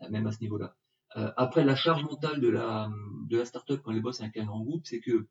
hein, 0.00 0.08
même 0.10 0.26
à 0.26 0.32
ce 0.32 0.40
niveau-là. 0.40 0.76
Euh, 1.16 1.30
après, 1.36 1.64
la 1.64 1.76
charge 1.76 2.04
mentale 2.04 2.40
de 2.40 2.48
la, 2.48 2.90
de 3.28 3.38
la 3.38 3.44
startup 3.44 3.80
quand 3.82 3.92
elle 3.92 4.02
bosse 4.02 4.20
avec 4.20 4.36
un 4.36 4.44
grand 4.44 4.60
groupe, 4.60 4.86
c'est 4.86 5.00
que 5.00 5.28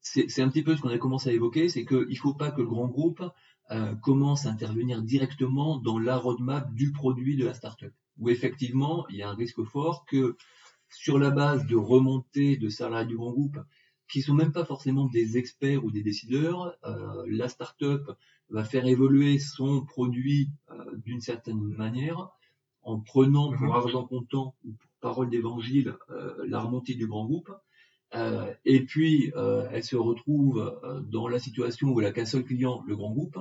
c'est 0.00 0.40
un 0.40 0.48
petit 0.48 0.62
peu 0.62 0.74
ce 0.74 0.80
qu'on 0.80 0.88
a 0.88 0.96
commencé 0.98 1.28
à 1.28 1.32
évoquer, 1.32 1.68
c'est 1.68 1.84
qu'il 1.84 2.08
ne 2.08 2.14
faut 2.14 2.32
pas 2.32 2.50
que 2.50 2.62
le 2.62 2.66
grand 2.66 2.86
groupe 2.86 3.22
euh, 3.70 3.94
commence 3.96 4.46
à 4.46 4.50
intervenir 4.50 5.02
directement 5.02 5.78
dans 5.78 5.98
la 5.98 6.16
roadmap 6.16 6.72
du 6.74 6.92
produit 6.92 7.36
de 7.36 7.44
la 7.44 7.54
startup. 7.54 7.92
Où 8.18 8.30
effectivement, 8.30 9.06
il 9.10 9.16
y 9.16 9.22
a 9.22 9.30
un 9.30 9.34
risque 9.34 9.62
fort 9.62 10.04
que 10.06 10.36
sur 10.90 11.18
la 11.18 11.30
base 11.30 11.66
de 11.66 11.76
remontées 11.76 12.56
de 12.56 12.68
salariés 12.68 13.06
du 13.06 13.16
grand 13.16 13.32
groupe, 13.32 13.58
qui 14.10 14.22
sont 14.22 14.34
même 14.34 14.52
pas 14.52 14.64
forcément 14.64 15.06
des 15.06 15.36
experts 15.36 15.84
ou 15.84 15.90
des 15.90 16.02
décideurs, 16.02 16.74
euh, 16.84 17.24
la 17.28 17.48
startup 17.48 18.10
va 18.50 18.64
faire 18.64 18.86
évoluer 18.86 19.38
son 19.38 19.84
produit 19.84 20.50
euh, 20.70 20.96
d'une 21.04 21.20
certaine 21.20 21.60
manière 21.60 22.30
en 22.82 23.00
prenant 23.00 23.52
pour 23.52 23.66
mhm. 23.66 23.72
argent 23.72 24.04
comptant 24.04 24.54
ou 24.64 24.72
pour 24.72 24.90
parole 25.00 25.30
d'évangile 25.30 25.96
euh, 26.10 26.34
la 26.46 26.60
remontée 26.60 26.94
du 26.94 27.06
grand 27.06 27.26
groupe. 27.26 27.52
Euh, 28.14 28.52
et 28.64 28.84
puis, 28.84 29.32
euh, 29.36 29.68
elle 29.72 29.84
se 29.84 29.96
retrouve 29.96 30.80
dans 31.06 31.28
la 31.28 31.38
situation 31.38 31.88
où 31.88 32.00
elle 32.00 32.06
a 32.06 32.12
qu'un 32.12 32.24
seul 32.24 32.44
client, 32.44 32.82
le 32.86 32.96
grand 32.96 33.10
groupe. 33.10 33.38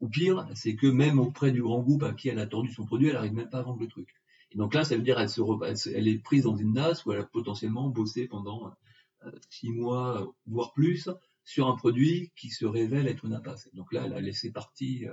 Ou 0.00 0.08
pire, 0.08 0.48
c'est 0.54 0.76
que 0.76 0.86
même 0.86 1.18
auprès 1.18 1.52
du 1.52 1.62
grand 1.62 1.80
groupe 1.80 2.02
à 2.02 2.14
qui 2.14 2.30
elle 2.30 2.38
a 2.38 2.46
tordu 2.46 2.72
son 2.72 2.86
produit, 2.86 3.08
elle 3.08 3.14
n'arrive 3.14 3.34
même 3.34 3.50
pas 3.50 3.58
à 3.58 3.62
vendre 3.62 3.80
le 3.80 3.86
truc. 3.86 4.08
Et 4.50 4.56
donc 4.56 4.74
là, 4.74 4.82
ça 4.82 4.96
veut 4.96 5.02
dire 5.02 5.20
elle, 5.20 5.28
se, 5.28 5.90
elle 5.90 6.08
est 6.08 6.18
prise 6.18 6.44
dans 6.44 6.56
une 6.56 6.72
NAS 6.72 7.02
où 7.04 7.12
elle 7.12 7.20
a 7.20 7.24
potentiellement 7.24 7.88
bossé 7.88 8.26
pendant 8.26 8.74
six 9.50 9.68
mois, 9.68 10.32
voire 10.46 10.72
plus, 10.72 11.10
sur 11.44 11.68
un 11.68 11.76
produit 11.76 12.32
qui 12.34 12.48
se 12.48 12.64
révèle 12.64 13.08
être 13.08 13.26
une 13.26 13.34
impasse. 13.34 13.68
Donc 13.74 13.92
là, 13.92 14.04
elle 14.06 14.14
a 14.14 14.20
laissé 14.22 14.50
partie 14.50 15.04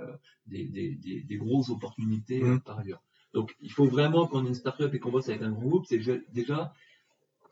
des, 0.46 0.64
des, 0.68 0.94
des, 0.94 1.22
des, 1.22 1.36
grosses 1.36 1.68
opportunités 1.68 2.40
mmh. 2.42 2.60
par 2.60 2.78
ailleurs. 2.78 3.02
Donc, 3.34 3.54
il 3.60 3.70
faut 3.70 3.86
vraiment 3.86 4.26
qu'on 4.26 4.44
ait 4.44 4.48
une 4.48 4.54
startup 4.54 4.92
et 4.94 4.98
qu'on 4.98 5.10
bosse 5.10 5.28
avec 5.28 5.42
un 5.42 5.50
grand 5.50 5.68
groupe, 5.68 5.86
c'est 5.86 6.00
déjà 6.32 6.72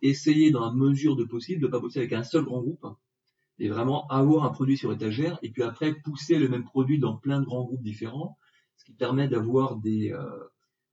essayer 0.03 0.51
dans 0.51 0.65
la 0.65 0.73
mesure 0.73 1.17
de 1.17 1.25
possible 1.25 1.61
de 1.61 1.67
ne 1.67 1.71
pas 1.71 1.81
bosser 1.81 2.01
avec 2.01 2.13
un 2.13 2.23
seul 2.23 2.45
grand 2.45 2.61
groupe 2.61 2.87
et 3.59 3.69
vraiment 3.69 4.07
avoir 4.09 4.45
un 4.45 4.51
produit 4.51 4.77
sur 4.77 4.93
étagère 4.93 5.39
et 5.43 5.51
puis 5.51 5.63
après 5.63 5.95
pousser 5.95 6.39
le 6.39 6.49
même 6.49 6.65
produit 6.65 6.99
dans 6.99 7.17
plein 7.17 7.41
de 7.41 7.47
grands 7.47 7.65
groupes 7.65 7.83
différents, 7.83 8.39
ce 8.77 8.85
qui 8.85 8.93
permet 8.93 9.29
d'avoir 9.29 9.77
des, 9.77 10.13
euh, 10.13 10.29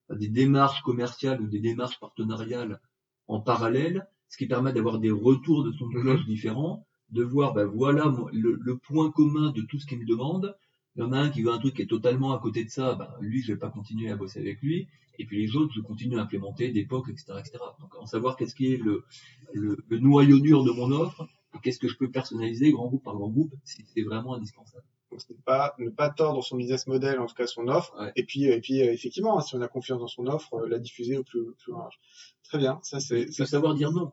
des 0.10 0.30
démarches 0.30 0.82
commerciales 0.84 1.42
ou 1.42 1.48
des 1.48 1.60
démarches 1.60 2.00
partenariales 2.00 2.80
en 3.28 3.42
parallèle, 3.42 4.08
ce 4.30 4.38
qui 4.38 4.48
permet 4.48 4.74
d'avoir 4.74 5.00
des 5.00 5.12
retours 5.12 5.64
de 5.64 5.72
son 5.74 5.86
mhm. 5.88 6.24
différents, 6.26 6.86
de 7.10 7.24
voir 7.24 7.54
ben 7.54 7.66
voilà 7.66 8.12
le, 8.32 8.58
le, 8.60 8.78
point 8.78 9.12
commun 9.12 9.52
de 9.52 9.62
tout 9.62 9.80
ce 9.80 9.86
qu'il 9.86 10.00
me 10.00 10.06
demande, 10.06 10.56
il 10.96 11.00
y 11.00 11.04
en 11.04 11.12
a 11.12 11.18
un 11.18 11.30
qui 11.30 11.42
veut 11.42 11.52
un 11.52 11.58
truc 11.58 11.76
qui 11.76 11.82
est 11.82 11.88
totalement 11.88 12.34
à 12.34 12.40
côté 12.40 12.64
de 12.64 12.70
ça, 12.70 12.94
bah, 12.96 13.18
lui, 13.20 13.42
je 13.42 13.54
vais 13.54 13.60
pas 13.60 13.70
continuer 13.70 14.12
à 14.12 14.16
bosser 14.16 14.40
avec 14.40 14.62
lui. 14.62 14.88
Et 15.20 15.26
puis 15.26 15.46
les 15.46 15.56
autres, 15.56 15.74
je 15.76 15.82
continue 15.82 16.18
à 16.18 16.22
implémenter 16.22 16.72
des 16.72 16.86
POC, 16.86 17.10
etc., 17.10 17.34
etc. 17.40 17.58
Donc, 17.80 17.96
en 17.96 18.06
savoir 18.06 18.36
qu'est-ce 18.36 18.56
qui 18.56 18.74
est 18.74 18.78
le, 18.78 19.06
le, 19.54 19.78
noyau 20.00 20.40
dur 20.40 20.64
de 20.64 20.72
mon 20.72 20.92
offre, 20.92 21.28
et 21.56 21.60
qu'est-ce 21.62 21.80
que 21.80 21.88
je 21.88 21.98
peux 21.98 22.10
personnaliser 22.10 22.72
grand 22.72 22.88
groupe 22.88 23.04
par 23.04 23.16
grand 23.16 23.30
groupe, 23.30 23.54
c'est 23.64 24.02
vraiment 24.02 24.36
indispensable. 24.36 24.84
Donc, 25.12 25.22
c'est 25.22 25.40
pas, 25.44 25.76
ne 25.78 25.90
pas 25.90 26.10
tordre 26.10 26.44
son 26.44 26.58
business 26.58 26.88
model, 26.88 27.20
en 27.20 27.28
tout 27.28 27.36
cas 27.36 27.46
son 27.46 27.68
offre. 27.68 28.12
Et 28.16 28.24
puis, 28.24 28.46
et 28.46 28.60
puis, 28.60 28.82
euh, 28.82 28.92
effectivement, 28.92 29.40
si 29.42 29.56
on 29.56 29.62
a 29.62 29.68
confiance 29.68 30.00
dans 30.00 30.08
son 30.08 30.26
offre, 30.26 30.56
euh, 30.56 30.68
la 30.68 30.80
diffuser 30.80 31.18
au 31.18 31.24
plus, 31.24 31.54
plus 31.60 31.72
large. 31.72 32.00
Très 32.44 32.58
bien. 32.58 32.80
Ça, 32.82 33.00
c'est, 33.00 33.32
ça, 33.32 33.46
savoir 33.46 33.76
dire 33.76 33.92
non. 33.92 34.12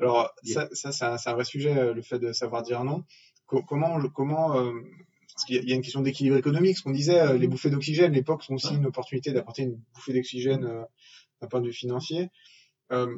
Alors, 0.00 0.32
ça, 0.44 0.68
ça, 0.72 0.92
c'est 0.92 1.30
un, 1.30 1.34
vrai 1.34 1.44
sujet, 1.44 1.92
le 1.92 2.02
fait 2.02 2.20
de 2.20 2.32
savoir 2.32 2.62
dire 2.62 2.84
non. 2.84 3.02
comment, 3.46 4.00
comment, 4.10 4.56
euh, 4.56 4.72
parce 5.40 5.46
qu'il 5.46 5.66
y 5.66 5.72
a 5.72 5.74
une 5.74 5.80
question 5.80 6.02
d'équilibre 6.02 6.36
économique, 6.36 6.76
ce 6.76 6.82
qu'on 6.82 6.90
disait, 6.90 7.18
euh, 7.18 7.38
les 7.38 7.48
bouffées 7.48 7.70
d'oxygène, 7.70 8.12
l'époque 8.12 8.42
sont 8.42 8.52
aussi 8.52 8.74
une 8.74 8.84
opportunité 8.84 9.32
d'apporter 9.32 9.62
une 9.62 9.80
bouffée 9.94 10.12
d'oxygène 10.12 10.66
euh, 10.66 10.84
d'un 11.40 11.48
point 11.48 11.62
de 11.62 11.66
vue 11.66 11.72
financier. 11.72 12.28
Euh, 12.92 13.16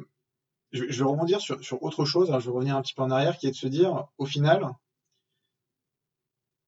je, 0.71 0.85
vais 0.85 1.03
rebondir 1.03 1.41
sur, 1.41 1.83
autre 1.83 2.05
chose, 2.05 2.29
je 2.31 2.45
vais 2.45 2.55
revenir 2.55 2.77
un 2.77 2.81
petit 2.81 2.93
peu 2.93 3.01
en 3.01 3.11
arrière, 3.11 3.37
qui 3.37 3.47
est 3.47 3.51
de 3.51 3.57
se 3.57 3.67
dire, 3.67 4.07
au 4.17 4.25
final, 4.25 4.69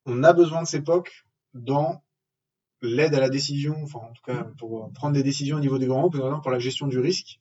on 0.06 0.24
a 0.24 0.34
besoin 0.34 0.62
de 0.62 0.68
ces 0.68 0.82
POC 0.82 1.26
dans 1.54 2.04
l'aide 2.82 3.16
à 3.16 3.22
la 3.22 3.30
décision, 3.30 3.82
enfin 3.82 4.00
en 4.00 4.12
tout 4.12 4.24
cas 4.24 4.44
pour 4.58 4.92
prendre 4.92 5.14
des 5.14 5.24
décisions 5.24 5.56
au 5.56 5.62
niveau 5.62 5.78
des 5.78 5.88
grands 5.88 6.02
groupes, 6.02 6.42
pour 6.42 6.52
la 6.52 6.60
gestion 6.60 6.88
du 6.88 7.00
risque. 7.00 7.40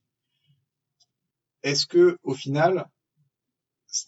Est-ce 1.64 1.84
que 1.86 2.16
au 2.22 2.34
final, 2.34 2.88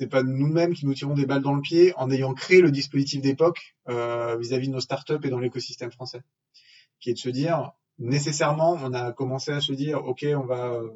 n'est 0.00 0.08
pas 0.08 0.22
nous-mêmes 0.22 0.74
qui 0.74 0.86
nous 0.86 0.94
tirons 0.94 1.14
des 1.14 1.26
balles 1.26 1.42
dans 1.42 1.54
le 1.54 1.60
pied 1.60 1.92
en 1.96 2.10
ayant 2.10 2.34
créé 2.34 2.60
le 2.60 2.70
dispositif 2.70 3.20
d'époque 3.20 3.76
euh, 3.88 4.36
vis-à-vis 4.36 4.68
de 4.68 4.72
nos 4.72 4.80
startups 4.80 5.24
et 5.24 5.30
dans 5.30 5.38
l'écosystème 5.38 5.92
français, 5.92 6.22
qui 7.00 7.10
est 7.10 7.14
de 7.14 7.18
se 7.18 7.28
dire 7.28 7.72
nécessairement, 7.98 8.78
on 8.82 8.92
a 8.92 9.12
commencé 9.12 9.52
à 9.52 9.60
se 9.60 9.72
dire, 9.72 10.04
ok, 10.04 10.26
on 10.36 10.44
va 10.44 10.72
euh, 10.72 10.90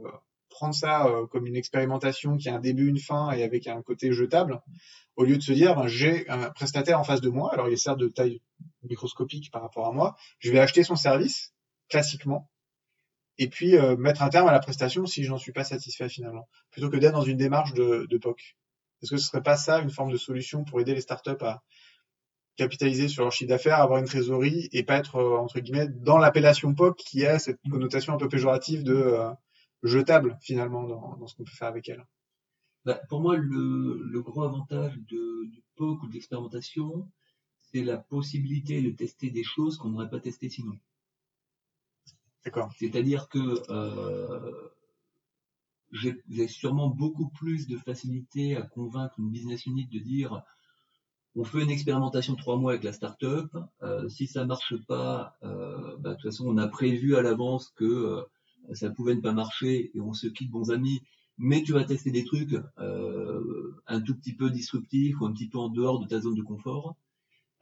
prendre 0.51 0.75
ça 0.75 1.07
euh, 1.07 1.27
comme 1.27 1.47
une 1.47 1.57
expérimentation 1.57 2.37
qui 2.37 2.49
a 2.49 2.55
un 2.57 2.61
début, 2.61 2.89
une 2.89 2.99
fin 2.99 3.31
et 3.31 3.43
avec 3.43 3.67
un 3.69 3.81
côté 3.81 4.13
jetable, 4.13 4.61
au 5.17 5.25
lieu 5.25 5.37
de 5.37 5.43
se 5.43 5.53
dire, 5.53 5.77
ben, 5.77 5.87
j'ai 5.87 6.29
un 6.29 6.51
prestataire 6.51 6.99
en 6.99 7.05
face 7.05 7.21
de 7.21 7.31
moi, 7.31 7.53
alors 7.53 7.69
il 7.69 7.75
est 7.75 7.77
certes 7.77 7.99
de 7.99 8.09
taille 8.09 8.43
microscopique 8.83 9.51
par 9.51 9.63
rapport 9.63 9.87
à 9.87 9.93
moi, 9.93 10.17
je 10.41 10.51
vais 10.51 10.59
acheter 10.59 10.83
son 10.83 10.97
service 10.97 11.55
classiquement 11.89 12.51
et 13.39 13.49
puis 13.49 13.75
mettre 13.97 14.23
un 14.23 14.29
terme 14.29 14.49
à 14.49 14.53
la 14.53 14.59
prestation 14.59 15.07
si 15.07 15.25
je 15.25 15.31
n'en 15.31 15.39
suis 15.39 15.53
pas 15.53 15.65
satisfait 15.65 16.11
finalement, 16.11 16.47
plutôt 16.71 16.91
que 16.91 16.99
d'être 16.99 17.15
dans 17.15 17.23
une 17.23 17.39
démarche 17.39 17.73
de, 17.73 18.07
de 18.11 18.19
POC. 18.19 18.57
Est-ce 19.03 19.11
que 19.11 19.17
ce 19.17 19.27
serait 19.27 19.43
pas 19.43 19.57
ça 19.57 19.81
une 19.81 19.91
forme 19.91 20.13
de 20.13 20.17
solution 20.17 20.65
pour 20.65 20.81
aider 20.81 20.95
les 20.95 21.01
startups 21.01 21.43
à 21.43 21.63
capitaliser 22.57 23.09
sur 23.09 23.23
leur 23.23 23.33
chiffre 23.33 23.49
d'affaires, 23.49 23.81
avoir 23.81 23.99
une 24.01 24.07
trésorerie 24.07 24.69
et 24.73 24.83
pas 24.83 24.99
être 24.99 25.17
euh, 25.17 25.39
entre 25.39 25.61
guillemets 25.61 25.89
dans 25.89 26.19
l'appellation 26.19 26.75
POC 26.75 26.97
qui 26.99 27.25
a 27.25 27.39
cette 27.39 27.59
connotation 27.71 28.13
un 28.13 28.19
peu 28.19 28.29
péjorative 28.29 28.83
de 28.83 28.95
euh, 28.95 29.31
jetable 29.83 30.37
finalement 30.43 30.83
dans, 30.85 31.27
ce 31.27 31.35
qu'on 31.35 31.45
peut 31.45 31.53
faire 31.53 31.69
avec 31.69 31.89
elle? 31.89 32.05
Bah, 32.85 33.01
Pour 33.09 33.21
moi, 33.21 33.37
le, 33.37 34.21
gros 34.21 34.43
avantage 34.43 34.99
de, 34.99 35.47
du 35.47 35.63
POC 35.77 36.03
ou 36.03 36.09
de 36.09 36.13
l'expérimentation, 36.13 37.11
c'est 37.61 37.83
la 37.83 37.97
possibilité 37.97 38.83
de 38.83 38.91
tester 38.91 39.31
des 39.31 39.45
choses 39.45 39.79
qu'on 39.79 39.91
n'aurait 39.91 40.11
pas 40.11 40.21
testées 40.21 40.51
sinon. 40.51 40.79
D'accord. 42.45 42.71
C'est-à-dire 42.79 43.29
que 43.29 43.63
euh, 43.71 44.69
j'ai 45.93 46.49
sûrement 46.49 46.89
beaucoup 46.89 47.29
plus 47.29 47.67
de 47.67 47.77
facilité 47.77 48.57
à 48.57 48.63
convaincre 48.63 49.15
une 49.19 49.31
business 49.31 49.67
unit 49.67 49.87
de 49.87 49.99
dire 49.99 50.43
on 51.37 51.45
fait 51.45 51.63
une 51.63 51.71
expérimentation 51.71 52.35
trois 52.35 52.57
mois 52.57 52.73
avec 52.73 52.85
la 52.85 52.93
startup. 52.93 53.57
Euh, 53.83 54.09
si 54.09 54.27
ça 54.27 54.45
marche 54.45 54.75
pas, 54.87 55.37
euh, 55.43 55.97
bah, 55.99 56.11
de 56.11 56.15
toute 56.15 56.25
façon, 56.25 56.47
on 56.49 56.59
a 56.59 56.67
prévu 56.67 57.15
à 57.15 57.23
l'avance 57.23 57.73
que 57.77 57.85
euh, 57.85 58.23
ça 58.75 58.91
pouvait 58.91 59.15
ne 59.15 59.21
pas 59.21 59.33
marcher 59.33 59.91
et 59.95 60.01
on 60.01 60.13
se 60.13 60.27
quitte 60.27 60.51
bons 60.51 60.71
amis. 60.71 61.03
Mais 61.39 61.63
tu 61.63 61.73
vas 61.73 61.85
tester 61.85 62.11
des 62.11 62.25
trucs 62.25 62.61
euh, 62.79 63.81
un 63.87 64.01
tout 64.01 64.15
petit 64.15 64.35
peu 64.35 64.51
disruptifs 64.51 65.21
ou 65.21 65.27
un 65.27 65.33
petit 65.33 65.49
peu 65.49 65.59
en 65.59 65.69
dehors 65.69 66.01
de 66.01 66.07
ta 66.07 66.21
zone 66.21 66.35
de 66.35 66.43
confort. 66.43 66.97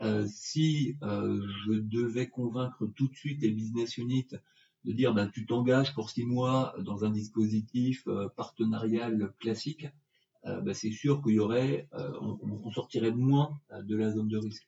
Euh, 0.00 0.26
si 0.28 0.96
je 1.00 1.72
devais 1.72 2.28
convaincre 2.28 2.86
tout 2.96 3.08
de 3.08 3.14
suite 3.14 3.42
les 3.42 3.50
business 3.50 3.96
units 3.98 4.28
de 4.88 4.94
dire 4.94 5.12
ben, 5.12 5.28
tu 5.28 5.44
t'engages 5.44 5.94
pour 5.94 6.08
six 6.08 6.24
mois 6.24 6.74
dans 6.78 7.04
un 7.04 7.10
dispositif 7.10 8.08
euh, 8.08 8.28
partenarial 8.30 9.34
classique, 9.38 9.86
euh, 10.46 10.62
ben, 10.62 10.72
c'est 10.72 10.90
sûr 10.90 11.22
qu'il 11.22 11.34
y 11.34 11.38
aurait, 11.38 11.88
euh, 11.92 12.10
on, 12.20 12.70
sortirait 12.70 13.10
moins 13.10 13.60
de 13.82 13.96
la 13.96 14.10
zone 14.10 14.28
de 14.28 14.38
risque. 14.38 14.66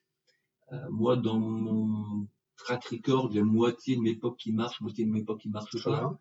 moi, 0.91 1.17
dans 1.17 1.39
mon 1.39 2.27
track 2.59 2.85
record, 2.85 3.33
j'ai 3.33 3.43
moitié 3.43 3.97
de 3.97 4.03
mes 4.03 4.15
POC 4.15 4.37
qui 4.37 4.53
marchent, 4.53 4.83
moitié 4.83 5.07
de 5.07 5.11
mes 5.11 5.25
POC 5.25 5.41
qui 5.41 5.49
marchent 5.49 5.83
pas. 5.83 6.19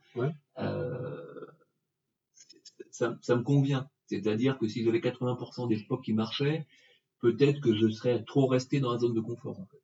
ça, 2.90 3.18
ça, 3.22 3.36
me 3.36 3.44
convient. 3.44 3.90
C'est-à-dire 4.06 4.58
que 4.58 4.68
si 4.68 4.84
j'avais 4.84 5.00
80% 5.00 5.68
des 5.68 5.84
POC 5.84 6.06
qui 6.06 6.14
marchaient, 6.14 6.66
peut-être 7.20 7.60
que 7.60 7.76
je 7.76 7.90
serais 7.90 8.24
trop 8.24 8.48
resté 8.48 8.80
dans 8.80 8.94
la 8.94 9.00
zone 9.00 9.14
de 9.14 9.22
confort 9.22 9.60
en 9.60 9.66
fait. 9.66 9.82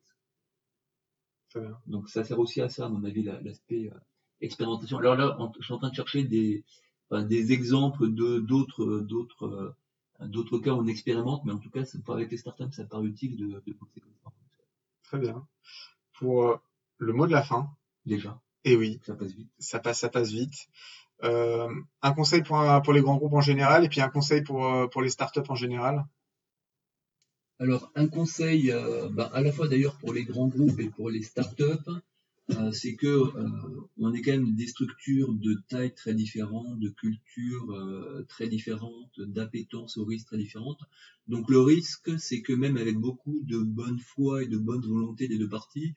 Donc 1.86 2.08
ça 2.08 2.24
sert 2.24 2.38
aussi 2.38 2.60
à 2.60 2.68
ça, 2.68 2.86
à 2.86 2.88
mon 2.88 3.04
avis, 3.04 3.22
l'aspect 3.22 3.90
euh, 3.92 3.98
expérimentation. 4.40 4.98
Alors 4.98 5.16
là, 5.16 5.36
je 5.58 5.64
suis 5.64 5.74
en 5.74 5.78
train 5.78 5.90
de 5.90 5.94
chercher 5.94 6.24
des, 6.24 6.64
des 7.10 7.52
exemples 7.52 8.12
de 8.12 8.40
d'autres 8.40 9.00
d'autres 9.00 9.76
euh, 10.20 10.26
d'autres 10.26 10.58
cas 10.58 10.72
où 10.72 10.80
on 10.80 10.86
expérimente, 10.86 11.44
mais 11.44 11.52
en 11.52 11.58
tout 11.58 11.70
cas, 11.70 11.82
avec 12.08 12.30
les 12.30 12.36
startups, 12.36 12.72
ça 12.72 12.84
paraît 12.84 13.06
utile 13.06 13.36
de, 13.36 13.62
de 13.66 13.72
comme 13.72 13.88
ça. 14.24 14.30
Très 15.04 15.18
bien. 15.18 15.46
Pour 16.14 16.48
euh, 16.48 16.56
le 16.98 17.12
mot 17.12 17.26
de 17.26 17.32
la 17.32 17.42
fin. 17.42 17.70
Déjà. 18.06 18.40
Et 18.64 18.72
eh 18.72 18.76
oui. 18.76 18.98
Ça 19.04 19.14
passe 19.14 19.32
vite. 19.32 19.50
Ça 19.58 19.78
passe, 19.78 20.00
ça 20.00 20.08
passe 20.08 20.30
vite. 20.30 20.68
un 21.22 22.12
conseil 22.14 22.42
pour, 22.42 22.58
pour 22.82 22.92
les 22.92 23.00
grands 23.00 23.16
groupes 23.16 23.34
en 23.34 23.40
général 23.40 23.84
et 23.84 23.88
puis 23.88 24.00
un 24.00 24.08
conseil 24.08 24.42
pour, 24.42 24.90
pour 24.90 25.02
les 25.02 25.10
startups 25.10 25.48
en 25.48 25.54
général? 25.54 26.04
Alors, 27.58 27.90
un 27.94 28.06
conseil, 28.06 28.70
euh, 28.70 29.08
bah, 29.08 29.30
à 29.32 29.40
la 29.40 29.52
fois 29.52 29.68
d'ailleurs 29.68 29.96
pour 29.98 30.12
les 30.12 30.24
grands 30.24 30.48
groupes 30.48 30.78
et 30.78 30.90
pour 30.90 31.10
les 31.10 31.22
startups, 31.22 31.90
euh, 32.50 32.70
c'est 32.70 32.94
que 32.94 33.06
euh, 33.06 33.88
on 33.98 34.12
est 34.12 34.22
quand 34.22 34.30
même 34.30 34.54
des 34.54 34.68
structures 34.68 35.32
de 35.32 35.54
taille 35.68 35.92
très 35.94 36.14
différentes, 36.14 36.78
de 36.78 36.90
cultures 36.90 37.72
euh, 37.72 38.24
très 38.28 38.46
différentes, 38.46 39.18
d'appétence 39.18 39.96
au 39.96 40.04
risque 40.04 40.26
très 40.26 40.38
différentes. 40.38 40.80
Donc 41.26 41.50
le 41.50 41.60
risque, 41.60 42.18
c'est 42.20 42.42
que 42.42 42.52
même 42.52 42.76
avec 42.76 42.98
beaucoup 42.98 43.40
de 43.42 43.58
bonne 43.58 43.98
foi 43.98 44.44
et 44.44 44.46
de 44.46 44.58
bonne 44.58 44.82
volonté 44.82 45.26
des 45.26 45.38
deux 45.38 45.48
parties, 45.48 45.94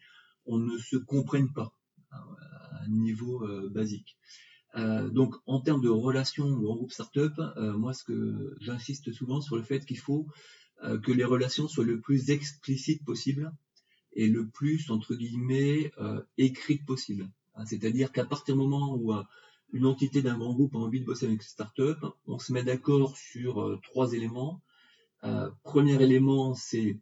on 0.48 0.58
ne 0.58 0.78
se 0.80 0.98
comprenne 0.98 1.54
pas. 1.54 1.76
un 2.12 2.88
niveau 2.88 3.46
basique. 3.70 4.18
donc, 5.12 5.36
en 5.46 5.60
termes 5.60 5.82
de 5.82 5.90
relations 5.90 6.50
grand 6.58 6.76
groupe 6.78 6.92
startup, 6.92 7.34
moi, 7.58 7.94
ce 7.94 8.04
que 8.04 8.56
j'insiste 8.60 9.12
souvent 9.12 9.42
sur 9.42 9.58
le 9.58 9.64
fait 9.64 9.86
qu'il 9.86 10.00
faut 10.00 10.26
que 11.04 11.12
les 11.12 11.26
relations 11.26 11.68
soient 11.68 11.86
le 11.86 12.00
plus 12.00 12.30
explicites 12.30 13.04
possible 13.04 13.52
et 14.14 14.28
le 14.28 14.48
plus, 14.48 14.90
entre 14.90 15.16
guillemets, 15.16 15.92
écrites 16.38 16.86
possible. 16.86 17.30
Hein, 17.56 17.66
c'est-à-dire 17.66 18.12
qu'à 18.12 18.26
partir 18.26 18.56
du 18.56 18.62
moment 18.62 18.96
où 18.96 19.14
une 19.74 19.86
entité 19.86 20.22
d'un 20.22 20.38
grand 20.38 20.54
groupe 20.54 20.76
a 20.76 20.80
envie 20.80 21.02
de 21.02 21.06
bosser 21.06 21.26
avec 21.26 21.42
une 21.42 21.48
startup, 21.48 21.98
on 22.28 22.40
se 22.40 22.54
met 22.54 22.64
d'accord 22.64 23.18
sur 23.18 23.80
trois 23.84 24.14
éléments. 24.14 24.62
premier 25.64 26.02
élément, 26.02 26.54
c'est 26.54 26.98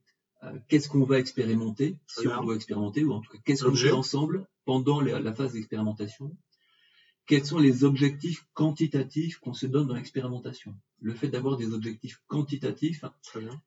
qu'est-ce 0.68 0.90
qu'on 0.90 1.04
va 1.04 1.20
expérimenter, 1.20 1.98
si 2.08 2.28
on 2.28 2.44
doit 2.44 2.56
expérimenter, 2.56 3.04
ou 3.04 3.14
en 3.14 3.22
tout 3.22 3.32
cas 3.32 3.40
qu'est-ce 3.46 3.64
qu'on 3.64 3.76
fait 3.76 3.92
ensemble 3.92 4.48
pendant 4.66 5.02
la, 5.02 5.34
phase 5.34 5.54
d'expérimentation. 5.54 6.36
Quels 7.28 7.46
sont 7.46 7.60
les 7.60 7.84
objectifs 7.84 8.48
quantitatifs 8.54 9.38
qu'on 9.40 9.54
se 9.54 9.66
donne 9.66 9.88
dans 9.88 9.96
l'expérimentation 9.96 10.74
Le 11.02 11.14
fait 11.14 11.28
d'avoir 11.28 11.58
des 11.58 11.74
objectifs 11.74 12.22
quantitatifs, 12.28 13.04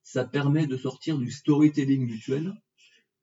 ça 0.02 0.24
permet 0.24 0.66
de 0.66 0.78
sortir 0.78 1.18
du 1.18 1.30
storytelling 1.30 2.06
mutuel, 2.06 2.54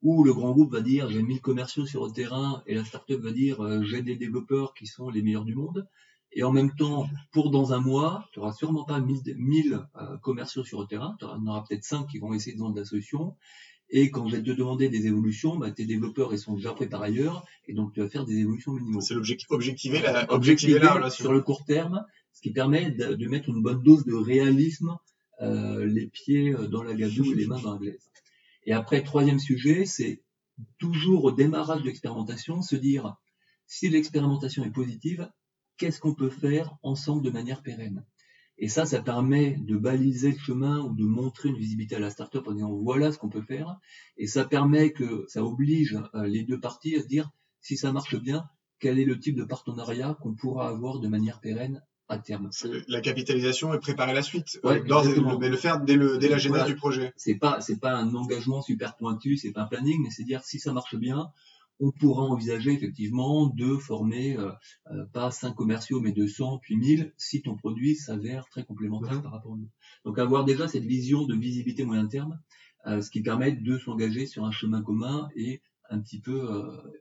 où 0.04 0.24
le 0.24 0.32
grand 0.36 0.52
groupe 0.52 0.72
va 0.72 0.82
dire 0.82 1.10
j'ai 1.10 1.24
1000 1.24 1.42
commerciaux 1.42 1.88
sur 1.88 2.06
le 2.06 2.12
terrain 2.12 2.62
et 2.68 2.76
la 2.76 2.86
startup 2.86 3.20
va 3.20 3.32
dire 3.32 3.64
euh, 3.64 3.84
j'ai 3.84 4.04
des 4.04 4.16
développeurs 4.16 4.76
qui 4.76 4.86
sont 4.86 5.10
les 5.10 5.24
meilleurs 5.24 5.44
du 5.44 5.56
monde. 5.56 5.88
Et 6.34 6.44
en 6.44 6.52
même 6.52 6.76
temps, 6.76 7.10
pour 7.32 7.50
dans 7.50 7.74
un 7.74 7.80
mois, 7.80 8.30
tu 8.32 8.40
n'auras 8.40 8.54
sûrement 8.54 8.84
pas 8.84 9.00
1000, 9.00 9.88
euh, 9.96 10.18
commerciaux 10.18 10.64
sur 10.64 10.82
le 10.82 10.86
terrain, 10.86 11.16
tu 11.18 11.26
en 11.26 11.48
auras 11.48 11.64
peut-être 11.68 11.84
5 11.84 12.06
qui 12.06 12.20
vont 12.20 12.34
essayer 12.34 12.56
de 12.56 12.62
vendre 12.62 12.76
la 12.76 12.86
solution. 12.86 13.36
Et 13.90 14.12
quand 14.12 14.28
je 14.28 14.36
vais 14.36 14.44
te 14.44 14.52
demander 14.52 14.90
des 14.90 15.08
évolutions, 15.08 15.58
bah, 15.58 15.72
tes 15.72 15.86
développeurs 15.86 16.34
ils 16.34 16.40
sont 16.40 16.56
déjà 16.56 16.74
prêts 16.74 16.88
par 16.88 17.02
ailleurs, 17.02 17.46
et 17.68 17.74
donc 17.74 17.94
tu 17.94 18.02
vas 18.02 18.10
faire 18.10 18.26
des 18.26 18.38
évolutions 18.38 18.74
minimales. 18.74 19.02
C'est 19.02 19.14
l'objectif, 19.14 19.50
objectiver 19.50 20.02
la, 20.02 20.32
objectiver 20.32 20.80
la 20.80 20.94
relation. 20.94 21.24
Sur 21.24 21.34
le 21.34 21.42
court 21.42 21.64
terme, 21.64 22.06
ce 22.34 22.42
qui 22.42 22.52
permet 22.52 22.92
de, 22.92 23.28
mettre 23.28 23.50
une 23.50 23.62
bonne 23.62 23.82
dose 23.82 24.06
de 24.06 24.14
réalisme, 24.14 24.98
euh, 25.42 25.86
les 25.86 26.08
pieds 26.08 26.54
dans 26.70 26.84
la 26.84 26.94
gadoue 26.94 27.32
et 27.32 27.36
les 27.36 27.48
mains 27.48 27.62
dans 27.62 27.74
la 27.74 27.80
glaise. 27.80 28.10
Et 28.66 28.74
après, 28.74 29.02
troisième 29.04 29.40
sujet, 29.40 29.86
c'est 29.86 30.22
toujours 30.78 31.24
au 31.24 31.32
démarrage 31.32 31.82
de 31.82 31.88
l'expérimentation, 31.88 32.62
se 32.62 32.76
dire 32.76 33.16
si 33.66 33.90
l'expérimentation 33.90 34.64
est 34.66 34.72
positive, 34.72 35.30
qu'est-ce 35.78 36.00
qu'on 36.00 36.14
peut 36.14 36.30
faire 36.30 36.78
ensemble 36.84 37.24
de 37.24 37.30
manière 37.30 37.62
pérenne? 37.62 38.04
Et 38.60 38.70
ça, 38.70 38.86
ça 38.86 39.02
permet 39.02 39.58
de 39.60 39.78
baliser 39.78 40.32
le 40.32 40.38
chemin 40.38 40.80
ou 40.80 40.96
de 40.96 41.04
montrer 41.04 41.50
une 41.50 41.58
visibilité 41.58 41.96
à 41.96 42.00
la 42.00 42.10
startup 42.10 42.48
en 42.48 42.54
disant 42.54 42.72
voilà 42.72 43.12
ce 43.12 43.18
qu'on 43.18 43.30
peut 43.30 43.42
faire. 43.42 43.78
Et 44.18 44.28
ça 44.28 44.46
permet 44.46 44.92
que 44.92 45.26
ça 45.28 45.44
oblige 45.44 46.00
euh, 46.16 46.26
les 46.26 46.44
deux 46.44 46.60
parties 46.60 46.96
à 46.96 47.02
se 47.02 47.08
dire 47.08 47.30
si 47.62 47.78
ça 47.78 47.92
marche 47.92 48.16
bien, 48.16 48.46
quel 48.80 49.00
est 49.00 49.06
le 49.06 49.20
type 49.20 49.36
de 49.36 49.44
partenariat 49.44 50.18
qu'on 50.22 50.34
pourra 50.34 50.70
avoir 50.70 51.00
de 51.00 51.08
manière 51.08 51.40
pérenne 51.40 51.84
à 52.08 52.18
terme? 52.18 52.50
La 52.88 53.02
capitalisation 53.02 53.74
et 53.74 53.80
préparer 53.80 54.14
la 54.14 54.22
suite. 54.22 54.60
Ouais, 54.64 54.82
euh, 54.90 55.38
mais 55.40 55.50
le 55.50 55.58
faire 55.58 55.82
dès, 55.82 55.96
le, 55.96 56.18
dès 56.18 56.30
la 56.30 56.38
genèse 56.38 56.66
du 56.66 56.76
projet. 56.76 57.14
C'est 57.16 57.36
pas, 57.36 57.62
c'est 57.62 57.80
pas 57.80 57.94
un 57.94 58.14
engagement 58.16 58.62
super 58.62 58.96
pointu, 58.96 59.38
c'est 59.38 59.52
pas 59.52 59.64
un 59.64 59.68
planning, 59.68 60.02
mais 60.04 60.10
c'est 60.10 60.24
dire 60.24 60.44
si 60.44 60.60
ça 60.60 60.74
marche 60.74 60.96
bien, 60.96 61.32
on 61.80 61.92
pourra 61.92 62.24
envisager 62.24 62.72
effectivement 62.72 63.48
de 63.48 63.78
former 63.78 64.38
euh, 64.38 64.52
euh, 64.92 65.06
pas 65.14 65.32
5 65.32 65.54
commerciaux 65.54 66.00
mais 66.00 66.12
200 66.12 66.60
puis 66.62 66.76
1000 66.76 67.14
si 67.18 67.42
ton 67.42 67.56
produit 67.56 67.96
s'avère 67.96 68.48
très 68.50 68.64
complémentaire 68.64 69.22
par 69.22 69.32
rapport 69.32 69.54
à 69.54 69.58
nous. 69.58 69.70
Donc 70.06 70.20
avoir 70.20 70.46
déjà 70.46 70.68
cette 70.68 70.86
vision 70.86 71.26
de 71.26 71.36
visibilité 71.36 71.86
moyen 71.86 72.08
terme, 72.08 72.40
ce 72.86 73.10
qui 73.10 73.22
permet 73.22 73.52
de 73.52 73.78
s'engager 73.78 74.28
sur 74.28 74.46
un 74.46 74.52
chemin 74.52 74.82
commun 74.82 75.28
et 75.36 75.62
un 75.90 76.00
petit 76.00 76.22
peu 76.22 76.48